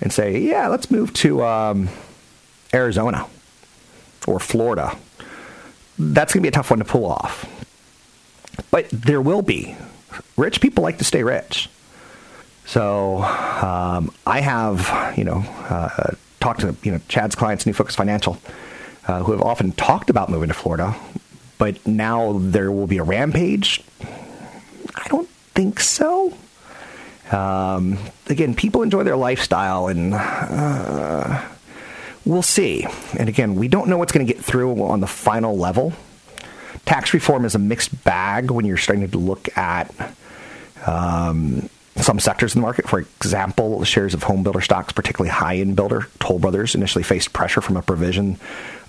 and 0.00 0.12
say, 0.12 0.38
yeah, 0.38 0.68
let's 0.68 0.90
move 0.90 1.12
to 1.14 1.44
um, 1.44 1.88
Arizona 2.72 3.26
or 4.26 4.40
Florida, 4.40 4.96
that's 5.98 6.32
going 6.32 6.40
to 6.40 6.44
be 6.44 6.48
a 6.48 6.52
tough 6.52 6.70
one 6.70 6.78
to 6.78 6.84
pull 6.84 7.06
off. 7.06 7.50
But 8.70 8.88
there 8.90 9.20
will 9.20 9.42
be. 9.42 9.76
Rich 10.36 10.60
people 10.60 10.82
like 10.82 10.98
to 10.98 11.04
stay 11.04 11.22
rich. 11.22 11.68
So 12.66 13.18
um, 13.18 14.12
I 14.26 14.40
have, 14.40 15.16
you 15.16 15.24
know, 15.24 15.44
uh, 15.68 16.14
talked 16.40 16.60
to 16.60 16.76
you 16.82 16.92
know 16.92 17.00
Chad's 17.08 17.34
clients, 17.34 17.66
New 17.66 17.72
Focus 17.72 17.94
Financial, 17.94 18.38
uh, 19.06 19.22
who 19.22 19.32
have 19.32 19.42
often 19.42 19.72
talked 19.72 20.10
about 20.10 20.28
moving 20.28 20.48
to 20.48 20.54
Florida, 20.54 20.94
but 21.58 21.84
now 21.86 22.38
there 22.38 22.70
will 22.70 22.86
be 22.86 22.98
a 22.98 23.02
rampage. 23.02 23.82
I 24.94 25.08
don't 25.08 25.28
think 25.28 25.80
so. 25.80 26.34
Um, 27.32 27.98
again, 28.28 28.54
people 28.54 28.82
enjoy 28.82 29.02
their 29.02 29.16
lifestyle, 29.16 29.88
and 29.88 30.14
uh, 30.14 31.42
we'll 32.24 32.42
see. 32.42 32.86
And 33.18 33.28
again, 33.28 33.54
we 33.54 33.68
don't 33.68 33.88
know 33.88 33.98
what's 33.98 34.12
going 34.12 34.26
to 34.26 34.32
get 34.32 34.44
through 34.44 34.82
on 34.82 35.00
the 35.00 35.06
final 35.06 35.56
level 35.56 35.92
tax 36.84 37.14
reform 37.14 37.44
is 37.44 37.54
a 37.54 37.58
mixed 37.58 38.04
bag 38.04 38.50
when 38.50 38.64
you're 38.64 38.76
starting 38.76 39.08
to 39.10 39.18
look 39.18 39.56
at 39.56 39.92
um, 40.86 41.68
some 41.96 42.18
sectors 42.20 42.54
in 42.54 42.60
the 42.60 42.66
market. 42.66 42.88
For 42.88 43.00
example, 43.00 43.82
shares 43.84 44.14
of 44.14 44.22
home 44.22 44.42
builder 44.42 44.60
stocks, 44.60 44.92
particularly 44.92 45.30
high 45.30 45.56
end 45.56 45.76
builder, 45.76 46.08
Toll 46.20 46.38
Brothers, 46.38 46.74
initially 46.74 47.04
faced 47.04 47.32
pressure 47.32 47.60
from 47.60 47.76
a 47.76 47.82
provision 47.82 48.38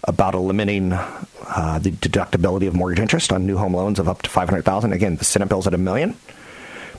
about 0.06 0.34
eliminating 0.34 0.94
uh, 0.94 1.80
the 1.80 1.92
deductibility 1.92 2.68
of 2.68 2.74
mortgage 2.74 3.00
interest 3.00 3.32
on 3.32 3.46
new 3.46 3.58
home 3.58 3.76
loans 3.76 4.00
of 4.00 4.08
up 4.08 4.22
to 4.22 4.30
500000 4.30 4.94
Again, 4.94 5.16
the 5.18 5.26
Senate 5.26 5.50
bill's 5.50 5.68
at 5.68 5.74
a 5.74 5.78
million. 5.78 6.16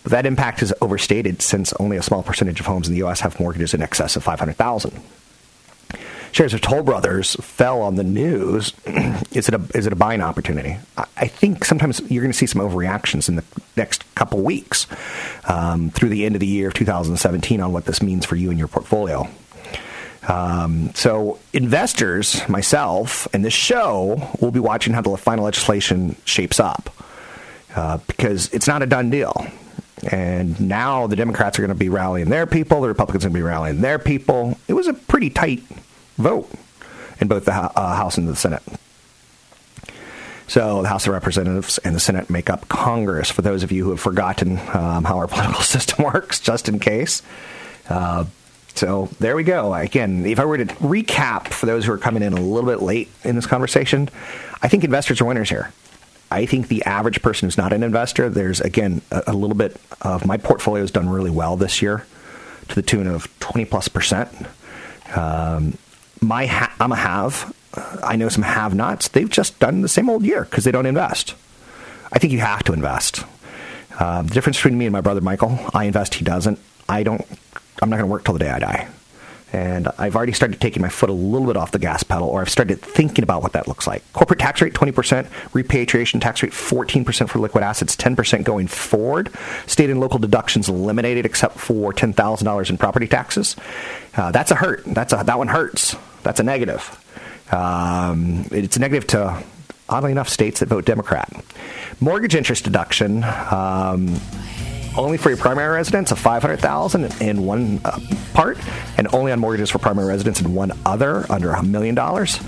But 0.03 0.13
that 0.13 0.27
impact 0.27 0.63
is 0.63 0.73
overstated 0.81 1.43
since 1.43 1.73
only 1.75 1.97
a 1.97 2.03
small 2.03 2.23
percentage 2.23 2.61
of 2.61 2.67
homes 2.67 2.87
in 2.87 2.93
the 2.93 2.99
U.S. 2.99 3.21
have 3.21 3.41
mortgages 3.41 3.75
in 3.75 3.83
excess 3.83 4.15
of 4.15 4.23
500000 4.23 5.03
shares 6.37 6.53
of 6.53 6.61
Toll 6.61 6.83
Brothers 6.83 7.35
fell 7.37 7.81
on 7.81 7.95
the 7.95 8.05
news, 8.05 8.75
is 9.33 9.49
it 9.49 9.55
a 9.55 9.61
is 9.75 9.87
it 9.87 9.93
a 9.93 9.97
buying 9.97 10.21
opportunity? 10.21 10.77
I 11.17 11.29
think 11.29 11.65
sometimes 11.65 12.01
you're 12.11 12.23
going 12.23 12.33
to 12.33 12.37
see 12.37 12.45
some 12.45 12.61
overreactions 12.61 13.31
in 13.31 13.37
the 13.37 13.45
next 13.75 14.05
couple 14.15 14.43
weeks 14.43 14.87
um, 15.45 15.91
through 15.91 16.11
the 16.11 16.27
end 16.27 16.37
of 16.37 16.41
the 16.41 16.47
year 16.47 16.69
of 16.69 16.75
2017 16.75 17.61
on 17.63 17.73
what 17.73 17.87
this 17.87 18.03
means 18.03 18.27
for 18.27 18.37
you 18.37 18.51
and 18.51 18.59
your 18.59 18.69
portfolio. 18.69 19.27
Um, 20.29 20.93
so 20.95 21.39
investors, 21.53 22.47
myself, 22.49 23.33
and 23.33 23.45
this 23.45 23.55
show 23.55 24.31
will 24.41 24.51
be 24.51 24.61
watching 24.61 24.93
how 24.93 25.03
the 25.03 25.17
final 25.17 25.45
legislation 25.45 26.17
shapes 26.25 26.59
up 26.59 26.91
uh, 27.77 27.99
because 28.07 28.53
it's 28.53 28.67
not 28.67 28.83
a 28.83 28.87
done 28.87 29.11
deal. 29.11 29.47
And 30.11 30.61
now 30.61 31.07
the 31.07 31.17
Democrats 31.17 31.59
are 31.59 31.63
going 31.63 31.69
to 31.69 31.75
be 31.75 31.89
rallying 31.89 32.29
their 32.29 32.47
people, 32.47 32.81
the 32.81 32.89
Republicans 32.89 33.25
are 33.25 33.29
going 33.29 33.35
to 33.35 33.39
be 33.39 33.43
rallying 33.43 33.81
their 33.81 33.99
people. 33.99 34.59
It 34.69 34.75
was 34.75 34.89
a 34.89 34.95
pretty 34.95 35.31
tight 35.31 35.63
vote 36.17 36.51
in 37.21 37.29
both 37.29 37.45
the 37.45 37.53
uh, 37.53 37.97
House 37.97 38.19
and 38.19 38.29
the 38.29 38.37
Senate. 38.37 38.63
So 40.49 40.83
the 40.83 40.89
House 40.89 41.07
of 41.07 41.13
Representatives 41.13 41.79
and 41.79 41.95
the 41.95 42.01
Senate 42.01 42.31
make 42.31 42.51
up 42.51 42.69
Congress. 42.69 43.31
For 43.31 43.43
those 43.43 43.63
of 43.63 43.73
you 43.73 43.85
who 43.85 43.91
have 43.91 44.01
forgotten 44.01 44.59
um, 44.73 45.05
how 45.05 45.19
our 45.19 45.27
political 45.29 45.63
system 45.63 46.05
works, 46.05 46.41
just 46.41 46.69
in 46.69 46.79
case. 46.79 47.23
Uh, 47.89 48.27
so 48.77 49.09
there 49.21 49.37
we 49.37 49.43
go. 49.45 49.75
Again, 49.75 50.27
if 50.27 50.39
I 50.39 50.45
were 50.45 50.59
to 50.59 50.67
recap 50.67 51.49
for 51.49 51.67
those 51.67 51.85
who 51.85 51.93
are 51.93 51.99
coming 51.99 52.23
in 52.23 52.33
a 52.33 52.41
little 52.41 52.69
bit 52.69 52.83
late 52.83 53.09
in 53.25 53.37
this 53.37 53.47
conversation, 53.47 54.09
I 54.63 54.69
think 54.69 54.85
investors 54.85 55.21
are 55.21 55.25
winners 55.25 55.49
here. 55.49 55.73
I 56.31 56.47
think 56.47 56.69
the 56.69 56.85
average 56.85 57.23
person 57.23 57.47
who's 57.47 57.57
not 57.57 57.73
an 57.73 57.83
investor, 57.83 58.29
there's 58.29 58.61
again 58.61 59.01
a, 59.11 59.25
a 59.29 59.33
little 59.33 59.57
bit 59.57 59.81
of 60.03 60.27
my 60.27 60.37
portfolio 60.37 60.83
has 60.83 60.91
done 60.91 61.09
really 61.09 61.31
well 61.31 61.57
this 61.57 61.81
year 61.81 62.05
to 62.69 62.75
the 62.75 62.83
tune 62.83 63.07
of 63.07 63.29
20 63.41 63.65
plus 63.67 63.89
percent. 63.89 64.29
Um, 65.15 65.79
my 66.21 66.47
ha- 66.47 66.75
I'm 66.81 66.93
a 66.93 66.97
have. 66.97 67.55
I 68.03 68.17
know 68.17 68.29
some 68.29 68.43
have 68.43 68.75
nots. 68.75 69.09
They've 69.09 69.31
just 69.31 69.59
done 69.59 69.83
the 69.83 69.89
same 69.89 70.09
old 70.11 70.25
year 70.25 70.45
because 70.45 70.65
they 70.65 70.73
don't 70.73 70.87
invest. 70.87 71.35
I 72.13 72.19
think 72.19 72.33
you 72.33 72.41
have 72.41 72.63
to 72.65 72.73
invest. 72.73 73.25
Uh, 73.99 74.23
the 74.23 74.35
difference 74.35 74.57
between 74.59 74.79
me 74.79 74.87
and 74.87 74.93
my 74.93 75.01
brother 75.01 75.21
Michael, 75.21 75.59
I 75.75 75.85
invest, 75.85 76.15
he 76.15 76.25
doesn't. 76.25 76.59
I 76.89 77.03
don't. 77.03 77.25
I'm 77.83 77.91
not 77.91 77.97
going 77.97 78.09
to 78.09 78.13
work 78.13 78.25
till 78.25 78.35
the 78.35 78.41
day 78.41 78.51
I 78.51 78.59
die. 78.59 78.89
And 79.53 79.89
I've 79.97 80.17
already 80.17 80.33
started 80.33 80.61
taking 80.61 80.83
my 80.83 80.89
foot 80.89 81.09
a 81.09 81.13
little 81.13 81.47
bit 81.47 81.57
off 81.57 81.71
the 81.71 81.79
gas 81.79 82.03
pedal, 82.03 82.29
or 82.29 82.41
I've 82.41 82.51
started 82.51 82.81
thinking 82.81 83.23
about 83.23 83.43
what 83.43 83.53
that 83.53 83.69
looks 83.69 83.87
like. 83.87 84.03
Corporate 84.13 84.41
tax 84.41 84.61
rate 84.61 84.75
20%, 84.75 85.27
repatriation 85.55 86.19
tax 86.19 86.43
rate 86.43 86.53
14% 86.53 87.29
for 87.29 87.39
liquid 87.39 87.63
assets, 87.63 87.95
10% 87.97 88.43
going 88.45 88.67
forward. 88.67 89.31
State 89.67 89.89
and 89.89 90.01
local 90.01 90.19
deductions 90.19 90.69
eliminated 90.69 91.25
except 91.25 91.59
for 91.59 91.93
$10,000 91.93 92.71
in 92.71 92.77
property 92.77 93.07
taxes. 93.07 93.57
Uh, 94.17 94.33
that's 94.33 94.51
a 94.51 94.57
hurt. 94.57 94.83
That's 94.85 95.13
a, 95.13 95.23
that 95.25 95.39
one 95.39 95.49
hurts. 95.49 95.95
That's 96.23 96.41
a 96.41 96.43
negative. 96.43 97.03
Um, 97.53 98.47
it's 98.51 98.77
a 98.77 98.81
negative 98.81 99.07
to, 99.09 99.43
oddly 99.89 100.11
enough, 100.11 100.29
states 100.29 100.59
that 100.61 100.69
vote 100.69 100.85
Democrat. 100.85 101.33
Mortgage 102.01 102.35
interest 102.35 102.65
deduction. 102.65 103.23
Um, 103.25 104.17
only 104.97 105.19
for 105.19 105.29
your 105.29 105.39
primary 105.39 105.75
residence 105.77 106.11
of 106.11 106.19
500000 106.19 107.21
in 107.21 107.45
one 107.45 107.81
uh, 107.85 107.99
part, 108.35 108.59
and 108.97 109.13
only 109.15 109.33
on 109.33 109.41
mortgages 109.41 109.71
for 109.71 109.79
primary 109.79 110.09
residence 110.09 110.41
in 110.41 110.55
one 110.55 110.73
other 110.85 111.25
under 111.31 111.53
a 111.53 111.63
million 111.63 111.95
dollars. 111.95 112.41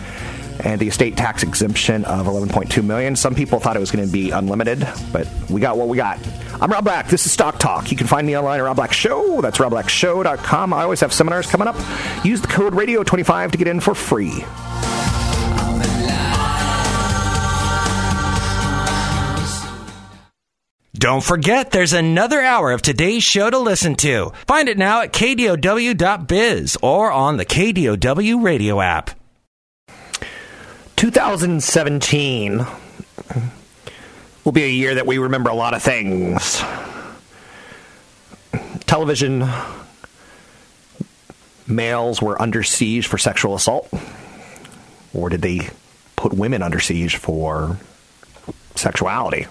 And 0.61 0.80
the 0.80 0.88
estate 0.88 1.16
tax 1.16 1.44
exemption 1.44 2.04
of 2.04 2.26
11.2 2.26 2.84
million. 2.84 3.14
Some 3.14 3.37
people 3.37 3.61
thought 3.61 3.76
it 3.76 3.80
was 3.80 3.92
going 3.92 4.04
to 4.04 4.12
be 4.12 4.32
unlimited, 4.32 4.88
but 5.12 5.28
we 5.48 5.61
got 5.61 5.76
what 5.76 5.87
we 5.87 5.96
got. 5.96 6.18
I'm 6.61 6.72
Rob 6.72 6.82
Black. 6.82 7.06
This 7.06 7.26
is 7.26 7.30
Stock 7.30 7.61
Talk. 7.61 7.92
You 7.92 7.96
can 7.96 8.08
find 8.08 8.26
me 8.26 8.37
online 8.37 8.58
at 8.58 8.64
Rob 8.64 8.74
Black 8.74 8.92
Show. 8.92 9.40
That's 9.40 9.58
robblackshow.com. 9.58 10.72
I 10.72 10.82
always 10.82 10.98
have 11.00 11.12
seminars 11.12 11.46
coming 11.46 11.68
up. 11.68 11.76
Use 12.24 12.40
the 12.40 12.48
code 12.48 12.72
radio25 12.72 13.52
to 13.52 13.58
get 13.58 13.68
in 13.68 13.78
for 13.78 13.94
free. 13.94 14.44
Don't 20.98 21.22
forget, 21.22 21.70
there's 21.70 21.92
another 21.92 22.40
hour 22.40 22.72
of 22.72 22.82
today's 22.82 23.22
show 23.22 23.48
to 23.48 23.58
listen 23.58 23.94
to. 23.96 24.32
Find 24.48 24.68
it 24.68 24.76
now 24.76 25.02
at 25.02 25.12
kdow.biz 25.12 26.76
or 26.82 27.12
on 27.12 27.37
the 27.37 27.46
KDOW 27.46 28.42
radio 28.42 28.80
app. 28.80 29.11
2017 30.96 32.66
will 34.44 34.50
be 34.50 34.64
a 34.64 34.68
year 34.68 34.96
that 34.96 35.06
we 35.06 35.18
remember 35.18 35.50
a 35.50 35.54
lot 35.54 35.72
of 35.72 35.84
things. 35.84 36.61
Television 38.87 39.48
males 41.68 42.20
were 42.20 42.42
under 42.42 42.64
siege 42.64 43.06
for 43.06 43.18
sexual 43.18 43.54
assault, 43.54 43.88
or 45.14 45.28
did 45.28 45.42
they 45.42 45.70
put 46.16 46.32
women 46.32 46.61
under 46.61 46.80
siege 46.80 47.14
for 47.14 47.76
sexuality? 48.74 49.46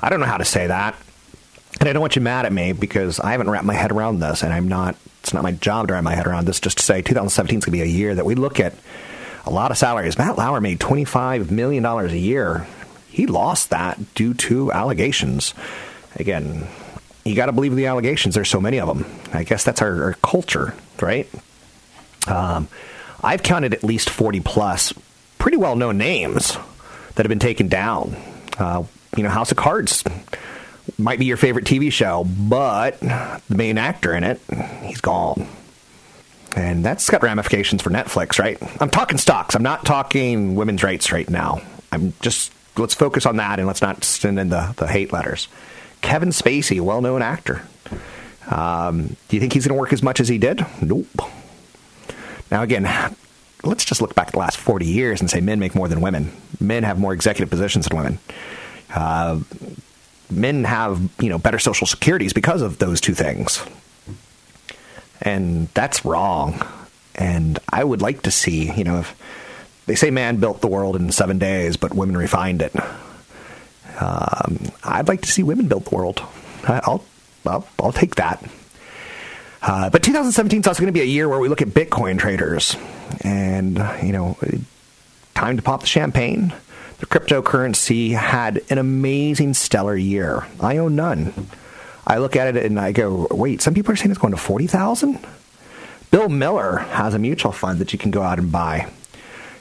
I 0.00 0.08
don't 0.08 0.20
know 0.20 0.26
how 0.26 0.38
to 0.38 0.44
say 0.44 0.66
that. 0.66 0.96
And 1.78 1.88
I 1.88 1.92
don't 1.92 2.00
want 2.00 2.16
you 2.16 2.22
mad 2.22 2.46
at 2.46 2.52
me 2.52 2.72
because 2.72 3.20
I 3.20 3.32
haven't 3.32 3.48
wrapped 3.48 3.64
my 3.64 3.74
head 3.74 3.92
around 3.92 4.20
this, 4.20 4.42
and 4.42 4.52
I'm 4.52 4.68
not. 4.68 4.96
It's 5.22 5.34
not 5.34 5.42
my 5.42 5.52
job 5.52 5.88
to 5.88 5.94
wrap 5.94 6.02
my 6.04 6.14
head 6.14 6.26
around 6.26 6.46
this. 6.46 6.60
Just 6.60 6.78
to 6.78 6.84
say, 6.84 7.02
2017 7.02 7.58
is 7.58 7.64
going 7.64 7.72
to 7.72 7.76
be 7.76 7.82
a 7.82 7.84
year 7.84 8.14
that 8.14 8.24
we 8.24 8.34
look 8.34 8.58
at 8.58 8.74
a 9.44 9.50
lot 9.50 9.70
of 9.70 9.78
salaries. 9.78 10.18
Matt 10.18 10.38
Lauer 10.38 10.60
made 10.60 10.80
25 10.80 11.50
million 11.50 11.82
dollars 11.82 12.12
a 12.12 12.18
year. 12.18 12.66
He 13.08 13.26
lost 13.26 13.70
that 13.70 14.14
due 14.14 14.34
to 14.34 14.72
allegations. 14.72 15.54
Again, 16.16 16.66
you 17.24 17.34
got 17.34 17.46
to 17.46 17.52
believe 17.52 17.76
the 17.76 17.86
allegations. 17.86 18.34
There's 18.34 18.48
so 18.48 18.60
many 18.60 18.80
of 18.80 18.88
them. 18.88 19.04
I 19.32 19.44
guess 19.44 19.64
that's 19.64 19.82
our, 19.82 20.04
our 20.04 20.12
culture, 20.14 20.74
right? 21.00 21.28
Um, 22.26 22.68
I've 23.22 23.42
counted 23.42 23.74
at 23.74 23.84
least 23.84 24.10
40 24.10 24.40
plus 24.40 24.92
pretty 25.38 25.56
well 25.56 25.76
known 25.76 25.98
names 25.98 26.56
that 27.14 27.24
have 27.24 27.28
been 27.28 27.38
taken 27.38 27.68
down. 27.68 28.16
Uh, 28.58 28.84
you 29.16 29.22
know, 29.22 29.28
House 29.28 29.50
of 29.50 29.56
Cards 29.56 30.04
might 30.98 31.18
be 31.18 31.26
your 31.26 31.36
favorite 31.36 31.64
TV 31.64 31.92
show, 31.92 32.24
but 32.24 32.98
the 33.00 33.40
main 33.48 33.78
actor 33.78 34.14
in 34.14 34.24
it, 34.24 34.40
he's 34.82 35.00
gone. 35.00 35.46
And 36.56 36.84
that's 36.84 37.08
got 37.08 37.22
ramifications 37.22 37.82
for 37.82 37.90
Netflix, 37.90 38.38
right? 38.38 38.58
I'm 38.80 38.90
talking 38.90 39.18
stocks. 39.18 39.54
I'm 39.54 39.62
not 39.62 39.84
talking 39.84 40.56
women's 40.56 40.82
rights 40.82 41.12
right 41.12 41.28
now. 41.28 41.60
I'm 41.92 42.12
just, 42.20 42.52
let's 42.76 42.94
focus 42.94 43.24
on 43.24 43.36
that 43.36 43.58
and 43.58 43.68
let's 43.68 43.82
not 43.82 44.02
send 44.02 44.38
in 44.38 44.48
the, 44.48 44.74
the 44.76 44.88
hate 44.88 45.12
letters. 45.12 45.48
Kevin 46.00 46.30
Spacey, 46.30 46.80
well 46.80 47.02
known 47.02 47.22
actor. 47.22 47.62
Um, 48.50 49.16
do 49.28 49.36
you 49.36 49.40
think 49.40 49.52
he's 49.52 49.66
going 49.66 49.76
to 49.76 49.80
work 49.80 49.92
as 49.92 50.02
much 50.02 50.18
as 50.18 50.28
he 50.28 50.38
did? 50.38 50.64
Nope. 50.82 51.06
Now, 52.50 52.62
again, 52.62 52.84
let's 53.62 53.84
just 53.84 54.00
look 54.00 54.14
back 54.14 54.28
at 54.28 54.32
the 54.32 54.38
last 54.38 54.56
40 54.56 54.86
years 54.86 55.20
and 55.20 55.30
say 55.30 55.40
men 55.40 55.60
make 55.60 55.74
more 55.74 55.86
than 55.86 56.00
women. 56.00 56.32
Men 56.58 56.82
have 56.82 56.98
more 56.98 57.12
executive 57.12 57.48
positions 57.48 57.86
than 57.86 57.96
women. 57.96 58.18
Uh, 58.94 59.40
men 60.30 60.64
have, 60.64 61.00
you 61.20 61.28
know, 61.28 61.38
better 61.38 61.58
social 61.58 61.86
securities 61.86 62.32
because 62.32 62.62
of 62.62 62.78
those 62.78 63.00
two 63.00 63.14
things. 63.14 63.62
And 65.22 65.68
that's 65.68 66.04
wrong. 66.04 66.62
And 67.14 67.58
I 67.68 67.84
would 67.84 68.00
like 68.00 68.22
to 68.22 68.30
see, 68.30 68.72
you 68.72 68.84
know, 68.84 69.00
if 69.00 69.16
they 69.86 69.94
say 69.94 70.10
man 70.10 70.36
built 70.36 70.60
the 70.60 70.68
world 70.68 70.96
in 70.96 71.10
seven 71.12 71.38
days, 71.38 71.76
but 71.76 71.94
women 71.94 72.16
refined 72.16 72.62
it. 72.62 72.74
Um, 74.00 74.70
I'd 74.84 75.08
like 75.08 75.22
to 75.22 75.30
see 75.30 75.42
women 75.42 75.68
build 75.68 75.84
the 75.86 75.94
world. 75.94 76.22
I'll, 76.66 77.04
I'll, 77.46 77.66
I'll 77.78 77.92
take 77.92 78.14
that. 78.14 78.42
Uh, 79.62 79.90
but 79.90 80.02
2017 80.02 80.60
is 80.60 80.66
also 80.66 80.80
going 80.80 80.92
to 80.92 80.92
be 80.92 81.02
a 81.02 81.04
year 81.04 81.28
where 81.28 81.38
we 81.38 81.48
look 81.48 81.60
at 81.60 81.68
Bitcoin 81.68 82.18
traders, 82.18 82.76
and 83.20 83.76
you 84.02 84.12
know, 84.12 84.38
time 85.34 85.56
to 85.56 85.62
pop 85.62 85.80
the 85.80 85.86
champagne. 85.86 86.54
The 87.00 87.06
cryptocurrency 87.06 88.12
had 88.12 88.62
an 88.68 88.78
amazing, 88.78 89.54
stellar 89.54 89.96
year. 89.96 90.46
I 90.60 90.76
own 90.76 90.96
none. 90.96 91.48
I 92.06 92.18
look 92.18 92.36
at 92.36 92.54
it 92.54 92.64
and 92.64 92.78
I 92.78 92.92
go, 92.92 93.26
wait, 93.30 93.62
some 93.62 93.74
people 93.74 93.92
are 93.92 93.96
saying 93.96 94.10
it's 94.10 94.20
going 94.20 94.32
to 94.32 94.38
40,000? 94.38 95.18
Bill 96.10 96.28
Miller 96.28 96.76
has 96.78 97.14
a 97.14 97.18
mutual 97.18 97.52
fund 97.52 97.78
that 97.78 97.92
you 97.92 97.98
can 97.98 98.10
go 98.10 98.22
out 98.22 98.38
and 98.38 98.52
buy. 98.52 98.90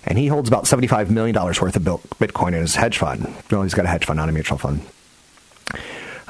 And 0.06 0.18
he 0.18 0.28
holds 0.28 0.50
about 0.50 0.66
$75 0.66 1.10
million 1.10 1.36
worth 1.36 1.62
of 1.62 1.84
Bitcoin 1.84 2.50
in 2.50 2.62
his 2.62 2.76
hedge 2.76 2.98
fund. 2.98 3.34
No, 3.52 3.62
he's 3.62 3.74
got 3.74 3.86
a 3.86 3.90
hedge 3.90 4.06
fund, 4.06 4.18
not 4.18 4.30
a 4.30 4.32
mutual 4.32 4.58
fund. 4.58 4.82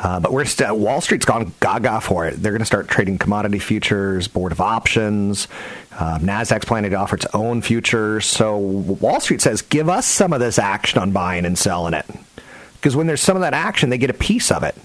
Uh, 0.01 0.19
but 0.19 0.31
we're 0.31 0.45
st- 0.45 0.75
Wall 0.77 1.01
Street's 1.01 1.25
gone 1.25 1.51
gaga 1.59 1.99
for 1.99 2.25
it. 2.25 2.35
They're 2.41 2.53
going 2.53 2.61
to 2.61 2.65
start 2.65 2.87
trading 2.87 3.17
commodity 3.17 3.59
futures, 3.59 4.29
board 4.29 4.53
of 4.53 4.61
options. 4.61 5.49
Uh, 5.91 6.17
Nasdaq's 6.19 6.63
planning 6.63 6.91
to 6.91 6.97
offer 6.97 7.17
its 7.17 7.25
own 7.33 7.61
futures. 7.61 8.25
So 8.25 8.57
Wall 8.57 9.19
Street 9.19 9.41
says, 9.41 9.61
give 9.61 9.89
us 9.89 10.07
some 10.07 10.31
of 10.31 10.39
this 10.39 10.57
action 10.57 11.01
on 11.01 11.11
buying 11.11 11.45
and 11.45 11.57
selling 11.57 11.93
it, 11.93 12.05
because 12.75 12.95
when 12.95 13.07
there's 13.07 13.19
some 13.21 13.35
of 13.35 13.41
that 13.41 13.53
action, 13.53 13.89
they 13.89 13.97
get 13.97 14.09
a 14.09 14.13
piece 14.13 14.51
of 14.51 14.63
it. 14.63 14.75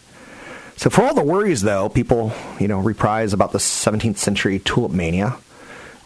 So 0.77 0.91
for 0.91 1.03
all 1.03 1.15
the 1.15 1.23
worries, 1.23 1.63
though, 1.63 1.89
people 1.89 2.33
you 2.59 2.67
know 2.67 2.81
reprise 2.81 3.33
about 3.33 3.53
the 3.53 3.59
17th 3.59 4.17
century 4.17 4.59
tulip 4.59 4.91
mania, 4.91 5.37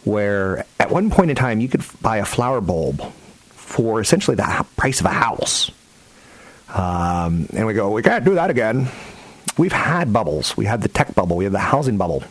where 0.03 0.65
at 0.79 0.91
one 0.91 1.09
point 1.09 1.31
in 1.31 1.35
time 1.35 1.59
you 1.59 1.67
could 1.67 1.83
buy 2.03 2.17
a 2.17 2.25
flower 2.25 2.61
bulb 2.61 3.01
for 3.49 3.99
essentially 3.99 4.35
the 4.35 4.65
price 4.77 4.99
of 4.99 5.07
a 5.07 5.09
house. 5.09 5.71
Um, 6.73 7.47
and 7.53 7.65
we 7.65 7.73
go, 7.73 7.89
we 7.91 8.01
can't 8.01 8.23
do 8.23 8.35
that 8.35 8.49
again. 8.49 8.89
We've 9.57 9.73
had 9.73 10.13
bubbles. 10.13 10.55
We 10.55 10.65
had 10.65 10.81
the 10.81 10.87
tech 10.87 11.15
bubble. 11.15 11.35
We 11.35 11.43
had 11.43 11.53
the 11.53 11.59
housing 11.59 11.97
bubble. 11.97 12.23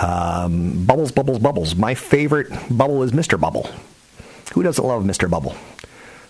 Um, 0.00 0.84
bubbles, 0.84 1.12
bubbles, 1.12 1.38
bubbles. 1.38 1.76
My 1.76 1.94
favorite 1.94 2.48
bubble 2.70 3.02
is 3.02 3.12
Mr. 3.12 3.38
Bubble. 3.38 3.70
Who 4.52 4.62
doesn't 4.62 4.84
love 4.84 5.04
Mr. 5.04 5.30
Bubble? 5.30 5.54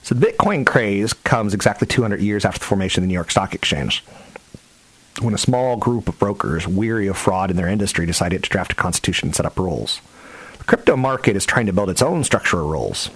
So 0.03 0.15
the 0.15 0.27
Bitcoin 0.27 0.67
craze 0.67 1.15
comes 1.15 1.55
exactly 1.55 1.87
200 1.87 2.21
years 2.21 2.45
after 2.45 2.59
the 2.59 2.67
formation 2.67 3.03
of 3.03 3.05
the 3.05 3.09
New 3.09 3.15
York 3.15 3.31
Stock 3.31 3.55
Exchange. 3.55 4.05
When 5.21 5.33
a 5.33 5.39
small 5.39 5.77
group 5.77 6.09
of 6.09 6.19
brokers, 6.19 6.69
weary 6.69 7.07
of 7.07 7.17
fraud 7.17 7.51
in 7.51 7.57
their 7.57 7.69
industry, 7.69 8.05
decided 8.05 8.43
to 8.43 8.51
draft 8.51 8.73
a 8.73 8.77
constitution 8.77 9.29
and 9.29 9.37
set 9.37 9.47
up 9.47 9.59
rules. 9.59 10.01
The 10.59 10.65
crypto 10.65 10.97
market 10.97 11.37
is 11.37 11.47
trying 11.47 11.67
to 11.67 11.73
build 11.73 11.89
its 11.89 12.03
own 12.03 12.23
structural 12.25 12.69
rules. 12.69 13.11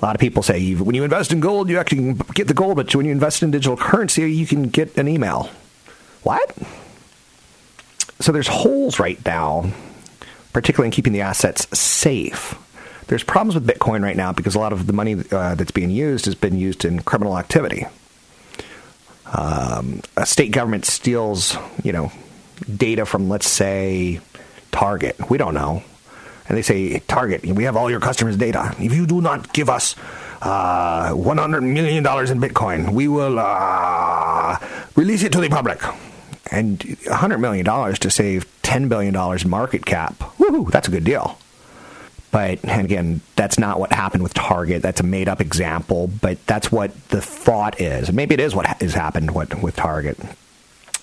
A 0.00 0.04
lot 0.04 0.14
of 0.14 0.20
people 0.20 0.42
say 0.42 0.74
when 0.74 0.94
you 0.94 1.04
invest 1.04 1.32
in 1.32 1.40
gold, 1.40 1.70
you 1.70 1.78
actually 1.78 2.14
get 2.34 2.48
the 2.48 2.54
gold, 2.54 2.76
but 2.76 2.94
when 2.94 3.06
you 3.06 3.12
invest 3.12 3.42
in 3.42 3.50
digital 3.50 3.76
currency, 3.76 4.30
you 4.30 4.46
can 4.46 4.68
get 4.68 4.96
an 4.98 5.08
email. 5.08 5.50
What? 6.22 6.54
So 8.20 8.32
there's 8.32 8.48
holes 8.48 8.98
right 8.98 9.22
now, 9.24 9.70
particularly 10.52 10.88
in 10.88 10.92
keeping 10.92 11.12
the 11.12 11.22
assets 11.22 11.66
safe. 11.78 12.54
There's 13.06 13.22
problems 13.22 13.54
with 13.54 13.66
Bitcoin 13.66 14.02
right 14.02 14.16
now 14.16 14.32
because 14.32 14.54
a 14.54 14.58
lot 14.58 14.72
of 14.72 14.86
the 14.86 14.92
money 14.92 15.16
uh, 15.30 15.54
that's 15.54 15.70
being 15.70 15.90
used 15.90 16.24
has 16.26 16.34
been 16.34 16.58
used 16.58 16.84
in 16.84 17.00
criminal 17.00 17.38
activity. 17.38 17.86
Um, 19.32 20.02
a 20.16 20.26
state 20.26 20.50
government 20.52 20.84
steals, 20.84 21.56
you 21.82 21.92
know, 21.92 22.12
data 22.74 23.06
from, 23.06 23.28
let's 23.28 23.48
say, 23.48 24.20
Target. 24.72 25.30
We 25.30 25.38
don't 25.38 25.54
know 25.54 25.82
and 26.48 26.56
they 26.56 26.62
say, 26.62 27.00
Target, 27.00 27.44
we 27.44 27.64
have 27.64 27.76
all 27.76 27.90
your 27.90 28.00
customers' 28.00 28.36
data. 28.36 28.74
If 28.78 28.94
you 28.94 29.06
do 29.06 29.20
not 29.20 29.52
give 29.52 29.68
us 29.68 29.96
uh, 30.42 31.10
$100 31.10 31.62
million 31.62 31.98
in 31.98 32.40
Bitcoin, 32.40 32.92
we 32.92 33.08
will 33.08 33.38
uh, 33.38 34.58
release 34.94 35.22
it 35.22 35.32
to 35.32 35.40
the 35.40 35.48
public. 35.48 35.80
And 36.50 36.78
$100 36.78 37.40
million 37.40 37.64
to 37.94 38.10
save 38.10 38.46
$10 38.62 38.88
billion 38.88 39.14
market 39.48 39.84
cap, 39.84 40.14
woohoo, 40.38 40.70
that's 40.70 40.86
a 40.88 40.90
good 40.90 41.04
deal. 41.04 41.38
But 42.30 42.60
again, 42.64 43.22
that's 43.34 43.58
not 43.58 43.80
what 43.80 43.92
happened 43.92 44.22
with 44.22 44.34
Target. 44.34 44.82
That's 44.82 45.00
a 45.00 45.04
made 45.04 45.28
up 45.28 45.40
example, 45.40 46.08
but 46.08 46.44
that's 46.46 46.70
what 46.70 47.08
the 47.08 47.20
thought 47.20 47.80
is. 47.80 48.12
Maybe 48.12 48.34
it 48.34 48.40
is 48.40 48.54
what 48.54 48.66
has 48.66 48.94
happened 48.94 49.34
with 49.34 49.76
Target. 49.76 50.18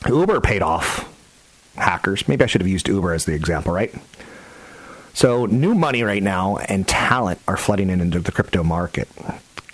Uber 0.08 0.42
paid 0.42 0.62
off 0.62 1.10
hackers. 1.76 2.28
Maybe 2.28 2.44
I 2.44 2.48
should 2.48 2.62
have 2.62 2.68
used 2.68 2.88
Uber 2.88 3.14
as 3.14 3.26
the 3.26 3.34
example, 3.34 3.74
right? 3.74 3.94
So 5.14 5.46
new 5.46 5.76
money 5.76 6.04
right 6.04 6.24
now 6.24 6.58
and 6.58 6.88
talent 6.88 7.40
are 7.48 7.58
flooding 7.58 7.90
in 7.90 8.02
into 8.02 8.20
the 8.20 8.32
crypto 8.32 8.64
market. 8.64 9.08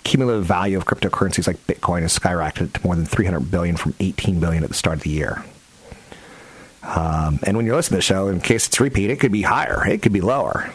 Cumulative 0.04 0.44
value 0.44 0.76
of 0.76 0.84
cryptocurrencies 0.84 1.46
like 1.46 1.66
Bitcoin 1.66 2.02
has 2.02 2.18
skyrocketed 2.18 2.74
to 2.74 2.84
more 2.84 2.94
than 2.94 3.06
300 3.06 3.50
billion 3.50 3.76
from 3.76 3.94
18 4.00 4.38
billion 4.38 4.62
at 4.62 4.68
the 4.68 4.74
start 4.74 4.98
of 4.98 5.02
the 5.02 5.10
year. 5.10 5.44
Um, 6.82 7.38
and 7.42 7.56
when 7.56 7.66
you're 7.66 7.76
listening 7.76 7.96
to 7.96 7.98
the 7.98 8.02
show, 8.14 8.28
in 8.28 8.40
case 8.40 8.66
it's 8.66 8.80
repeat, 8.80 9.10
it 9.10 9.20
could 9.20 9.32
be 9.32 9.42
higher, 9.42 9.86
it 9.86 10.02
could 10.02 10.12
be 10.12 10.20
lower. 10.20 10.72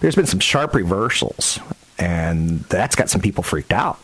There's 0.00 0.16
been 0.16 0.26
some 0.26 0.40
sharp 0.40 0.74
reversals, 0.74 1.58
and 1.98 2.60
that's 2.64 2.96
got 2.96 3.08
some 3.08 3.20
people 3.20 3.42
freaked 3.42 3.72
out. 3.72 3.98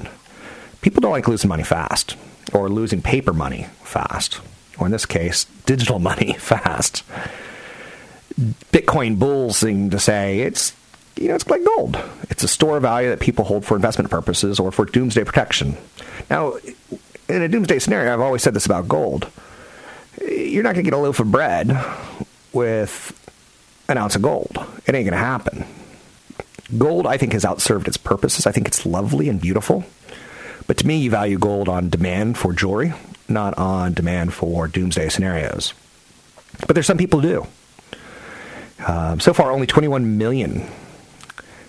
People 0.81 1.01
don't 1.01 1.13
like 1.13 1.29
losing 1.29 1.49
money 1.49 1.65
fast, 1.65 2.17
or 2.53 2.69
losing 2.69 3.03
paper 3.03 3.33
money 3.33 3.67
fast, 3.83 4.41
or 4.79 4.87
in 4.87 4.93
this 4.93 5.07
case, 5.07 5.45
digital 5.67 5.99
money 6.11 6.35
fast. 6.35 7.05
Bitcoin 8.87 9.19
bulls 9.19 9.59
seem 9.59 9.91
to 9.91 9.99
say 9.99 10.41
it's 10.41 10.75
you 11.17 11.29
know 11.29 11.35
it's 11.35 11.47
like 11.49 11.65
gold. 11.65 11.99
It's 12.31 12.43
a 12.43 12.49
store 12.49 12.77
of 12.77 12.83
value 12.83 13.11
that 13.11 13.21
people 13.21 13.45
hold 13.45 13.65
for 13.65 13.77
investment 13.77 14.11
purposes 14.11 14.59
or 14.59 14.73
for 14.73 14.85
doomsday 14.85 15.25
protection. 15.25 15.77
Now, 16.31 16.55
in 17.29 17.43
a 17.43 17.49
doomsday 17.49 17.79
scenario, 17.79 18.13
I've 18.13 18.21
always 18.21 18.43
said 18.43 18.55
this 18.55 18.67
about 18.67 18.89
gold. 18.89 19.29
You're 20.21 20.63
not 20.63 20.75
going 20.75 20.85
to 20.85 20.91
get 20.91 20.97
a 20.97 21.01
loaf 21.01 21.21
of 21.21 21.31
bread 21.31 21.77
with 22.53 23.19
an 23.89 23.99
ounce 23.99 24.17
of 24.17 24.23
gold. 24.23 24.57
It 24.87 24.95
ain't 24.95 25.09
going 25.09 25.13
to 25.13 25.17
happen. 25.17 25.65
Gold, 26.79 27.07
I 27.07 27.17
think, 27.17 27.33
has 27.33 27.45
outserved 27.45 27.89
its 27.89 27.97
purposes. 27.97 28.47
I 28.47 28.53
think 28.53 28.67
it's 28.67 28.87
lovely 28.87 29.29
and 29.29 29.41
beautiful. 29.41 29.85
But 30.67 30.79
to 30.79 30.87
me, 30.87 30.99
you 30.99 31.11
value 31.11 31.39
gold 31.39 31.69
on 31.69 31.91
demand 31.91 32.39
for 32.39 32.53
jewelry, 32.53 32.93
not 33.29 33.57
on 33.59 33.95
demand 33.95 34.33
for 34.33 34.69
doomsday 34.69 35.09
scenarios. 35.09 35.75
But 36.67 36.75
there's 36.75 36.87
some 36.87 36.99
people 36.99 37.21
who 37.21 37.29
do. 37.29 37.47
Um, 38.87 39.21
so 39.21 39.33
far, 39.33 39.51
only 39.51 39.67
21 39.67 40.19
million. 40.19 40.69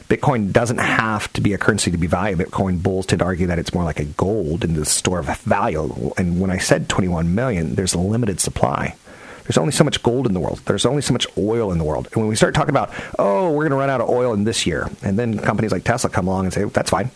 Bitcoin 0.09 0.51
doesn't 0.51 0.77
have 0.77 1.31
to 1.33 1.41
be 1.41 1.53
a 1.53 1.57
currency 1.57 1.89
to 1.89 1.97
be 1.97 2.07
valuable. 2.07 2.45
Bitcoin 2.45 2.81
bulls 2.81 3.05
tend 3.05 3.19
to 3.19 3.25
argue 3.25 3.47
that 3.47 3.57
it's 3.57 3.73
more 3.73 3.83
like 3.83 3.99
a 3.99 4.05
gold 4.05 4.63
in 4.63 4.73
the 4.73 4.85
store 4.85 5.19
of 5.19 5.25
value. 5.39 6.11
And 6.17 6.39
when 6.39 6.51
I 6.51 6.57
said 6.57 6.89
21 6.89 7.33
million, 7.33 7.75
there's 7.75 7.93
a 7.93 7.99
limited 7.99 8.39
supply. 8.39 8.95
There's 9.43 9.57
only 9.57 9.71
so 9.71 9.83
much 9.83 10.03
gold 10.03 10.27
in 10.27 10.33
the 10.33 10.39
world. 10.39 10.61
There's 10.65 10.85
only 10.85 11.01
so 11.01 11.13
much 11.13 11.25
oil 11.37 11.71
in 11.71 11.77
the 11.77 11.83
world. 11.83 12.07
And 12.07 12.17
when 12.17 12.27
we 12.27 12.35
start 12.35 12.53
talking 12.53 12.69
about, 12.69 12.91
oh, 13.17 13.49
we're 13.49 13.63
going 13.63 13.71
to 13.71 13.75
run 13.77 13.89
out 13.89 14.01
of 14.01 14.09
oil 14.09 14.33
in 14.33 14.43
this 14.43 14.65
year, 14.65 14.89
and 15.01 15.17
then 15.17 15.37
companies 15.39 15.71
like 15.71 15.83
Tesla 15.83 16.09
come 16.09 16.27
along 16.27 16.45
and 16.45 16.53
say, 16.53 16.63
that's 16.65 16.89
fine. 16.89 17.11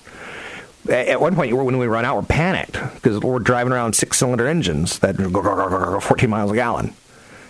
At 0.89 1.21
one 1.21 1.35
point, 1.35 1.55
when 1.55 1.77
we 1.77 1.87
run 1.87 2.05
out, 2.05 2.15
we're 2.15 2.23
panicked 2.23 2.73
because 2.95 3.19
we're 3.19 3.39
driving 3.39 3.73
around 3.73 3.93
six 3.93 4.17
cylinder 4.17 4.47
engines 4.47 4.99
that 4.99 5.17
go 5.17 5.99
14 5.99 6.29
miles 6.29 6.51
a 6.51 6.55
gallon 6.55 6.93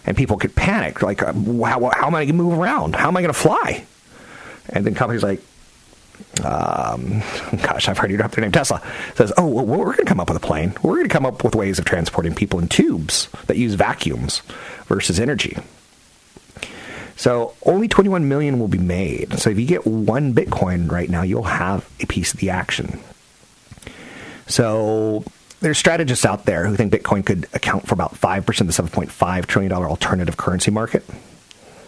and 0.07 0.15
people 0.15 0.37
could 0.37 0.55
panic, 0.55 1.01
like, 1.01 1.21
uh, 1.21 1.33
how, 1.33 1.91
how 1.93 2.07
am 2.07 2.15
I 2.15 2.23
going 2.23 2.27
to 2.29 2.33
move 2.33 2.57
around? 2.57 2.95
How 2.95 3.09
am 3.09 3.17
I 3.17 3.21
going 3.21 3.33
to 3.33 3.39
fly? 3.39 3.85
And 4.69 4.85
then 4.85 4.95
companies 4.95 5.21
like, 5.21 5.41
um, 6.43 7.21
gosh, 7.61 7.89
I've 7.89 7.97
heard 7.97 8.09
you 8.09 8.17
drop 8.17 8.31
their 8.31 8.41
name, 8.41 8.53
Tesla, 8.53 8.81
says, 9.15 9.33
oh, 9.37 9.45
well, 9.45 9.65
we're 9.65 9.85
going 9.85 9.97
to 9.97 10.05
come 10.05 10.21
up 10.21 10.29
with 10.29 10.37
a 10.37 10.45
plane. 10.45 10.73
We're 10.81 10.95
going 10.95 11.09
to 11.09 11.13
come 11.13 11.25
up 11.25 11.43
with 11.43 11.55
ways 11.55 11.77
of 11.77 11.83
transporting 11.83 12.33
people 12.33 12.57
in 12.57 12.69
tubes 12.69 13.27
that 13.47 13.57
use 13.57 13.73
vacuums 13.73 14.39
versus 14.85 15.19
energy. 15.19 15.57
So 17.17 17.53
only 17.65 17.89
21 17.89 18.29
million 18.29 18.59
will 18.59 18.67
be 18.69 18.77
made. 18.77 19.37
So 19.39 19.49
if 19.49 19.59
you 19.59 19.65
get 19.65 19.85
one 19.85 20.33
Bitcoin 20.33 20.89
right 20.89 21.09
now, 21.09 21.23
you'll 21.23 21.43
have 21.43 21.89
a 21.99 22.05
piece 22.05 22.33
of 22.33 22.39
the 22.39 22.49
action. 22.49 22.99
So 24.45 25.25
there's 25.59 25.77
strategists 25.77 26.25
out 26.25 26.45
there 26.45 26.67
who 26.67 26.75
think 26.75 26.93
Bitcoin 26.93 27.25
could 27.25 27.47
account 27.53 27.87
for 27.87 27.93
about 27.93 28.13
5% 28.13 28.61
of 28.61 28.67
the 28.67 28.73
$7.5 28.73 29.45
trillion 29.45 29.71
alternative 29.73 30.37
currency 30.37 30.71
market, 30.71 31.03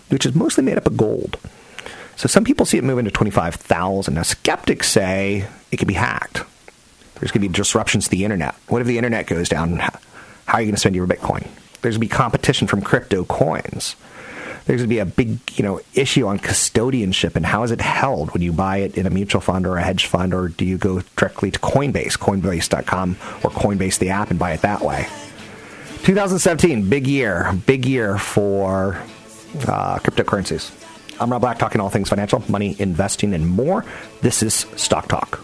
which 0.10 0.26
is 0.26 0.34
mostly 0.34 0.64
made 0.64 0.78
up 0.78 0.88
of 0.88 0.98
gold. 0.98 1.38
So 2.16 2.28
some 2.28 2.44
people 2.44 2.66
see 2.66 2.78
it 2.78 2.84
moving 2.84 3.06
to 3.06 3.12
25,000. 3.12 4.14
Now, 4.14 4.24
skeptics 4.24 4.90
say 4.90 5.48
it 5.72 5.78
could 5.78 5.88
be 5.88 5.94
hacked. 5.94 6.44
There's 7.16 7.32
going 7.32 7.42
to 7.42 7.48
be 7.48 7.54
disruptions 7.54 8.06
to 8.06 8.12
the 8.12 8.26
internet. 8.26 8.56
What 8.68 8.82
if 8.82 8.88
the 8.88 8.98
internet 8.98 9.28
goes 9.28 9.50
down? 9.50 9.78
How 9.78 9.92
are 10.48 10.62
you 10.62 10.68
going 10.68 10.76
to 10.76 10.80
spend 10.80 10.96
your 10.96 11.08
Bitcoin? 11.08 11.48
There's 11.82 11.96
going 11.96 12.08
to 12.08 12.14
be 12.14 12.18
competition 12.18 12.68
from 12.68 12.82
crypto 12.82 13.24
coins. 13.24 13.96
There's 14.70 14.82
going 14.82 14.90
to 14.90 14.96
be 14.96 15.00
a 15.00 15.06
big, 15.08 15.40
you 15.58 15.64
know, 15.64 15.82
issue 15.96 16.28
on 16.28 16.38
custodianship 16.38 17.36
and 17.36 17.44
how 17.44 17.64
is 17.64 17.72
it 17.72 17.82
held 17.82 18.32
when 18.36 18.44
you 18.44 18.54
buy 18.54 18.78
it 18.78 19.00
in 19.00 19.08
a 19.08 19.10
mutual 19.10 19.42
fund 19.42 19.66
or 19.66 19.78
a 19.78 19.82
hedge 19.82 20.06
fund, 20.06 20.32
or 20.32 20.48
do 20.48 20.64
you 20.64 20.78
go 20.78 21.02
directly 21.16 21.50
to 21.50 21.58
Coinbase, 21.58 22.20
Coinbase.com, 22.20 23.18
or 23.44 23.50
Coinbase 23.50 23.98
the 23.98 24.12
app 24.12 24.30
and 24.30 24.38
buy 24.38 24.52
it 24.52 24.62
that 24.62 24.82
way? 24.82 25.08
2017, 26.04 26.88
big 26.88 27.08
year, 27.08 27.52
big 27.66 27.84
year 27.84 28.20
for 28.20 29.02
uh, 29.68 29.98
cryptocurrencies. 29.98 30.72
I'm 31.20 31.32
Rob 31.32 31.42
Black, 31.42 31.58
talking 31.58 31.82
all 31.82 31.90
things 31.90 32.10
financial, 32.10 32.44
money, 32.48 32.76
investing, 32.78 33.34
and 33.34 33.48
more. 33.48 33.84
This 34.22 34.44
is 34.44 34.68
Stock 34.76 35.08
Talk. 35.08 35.44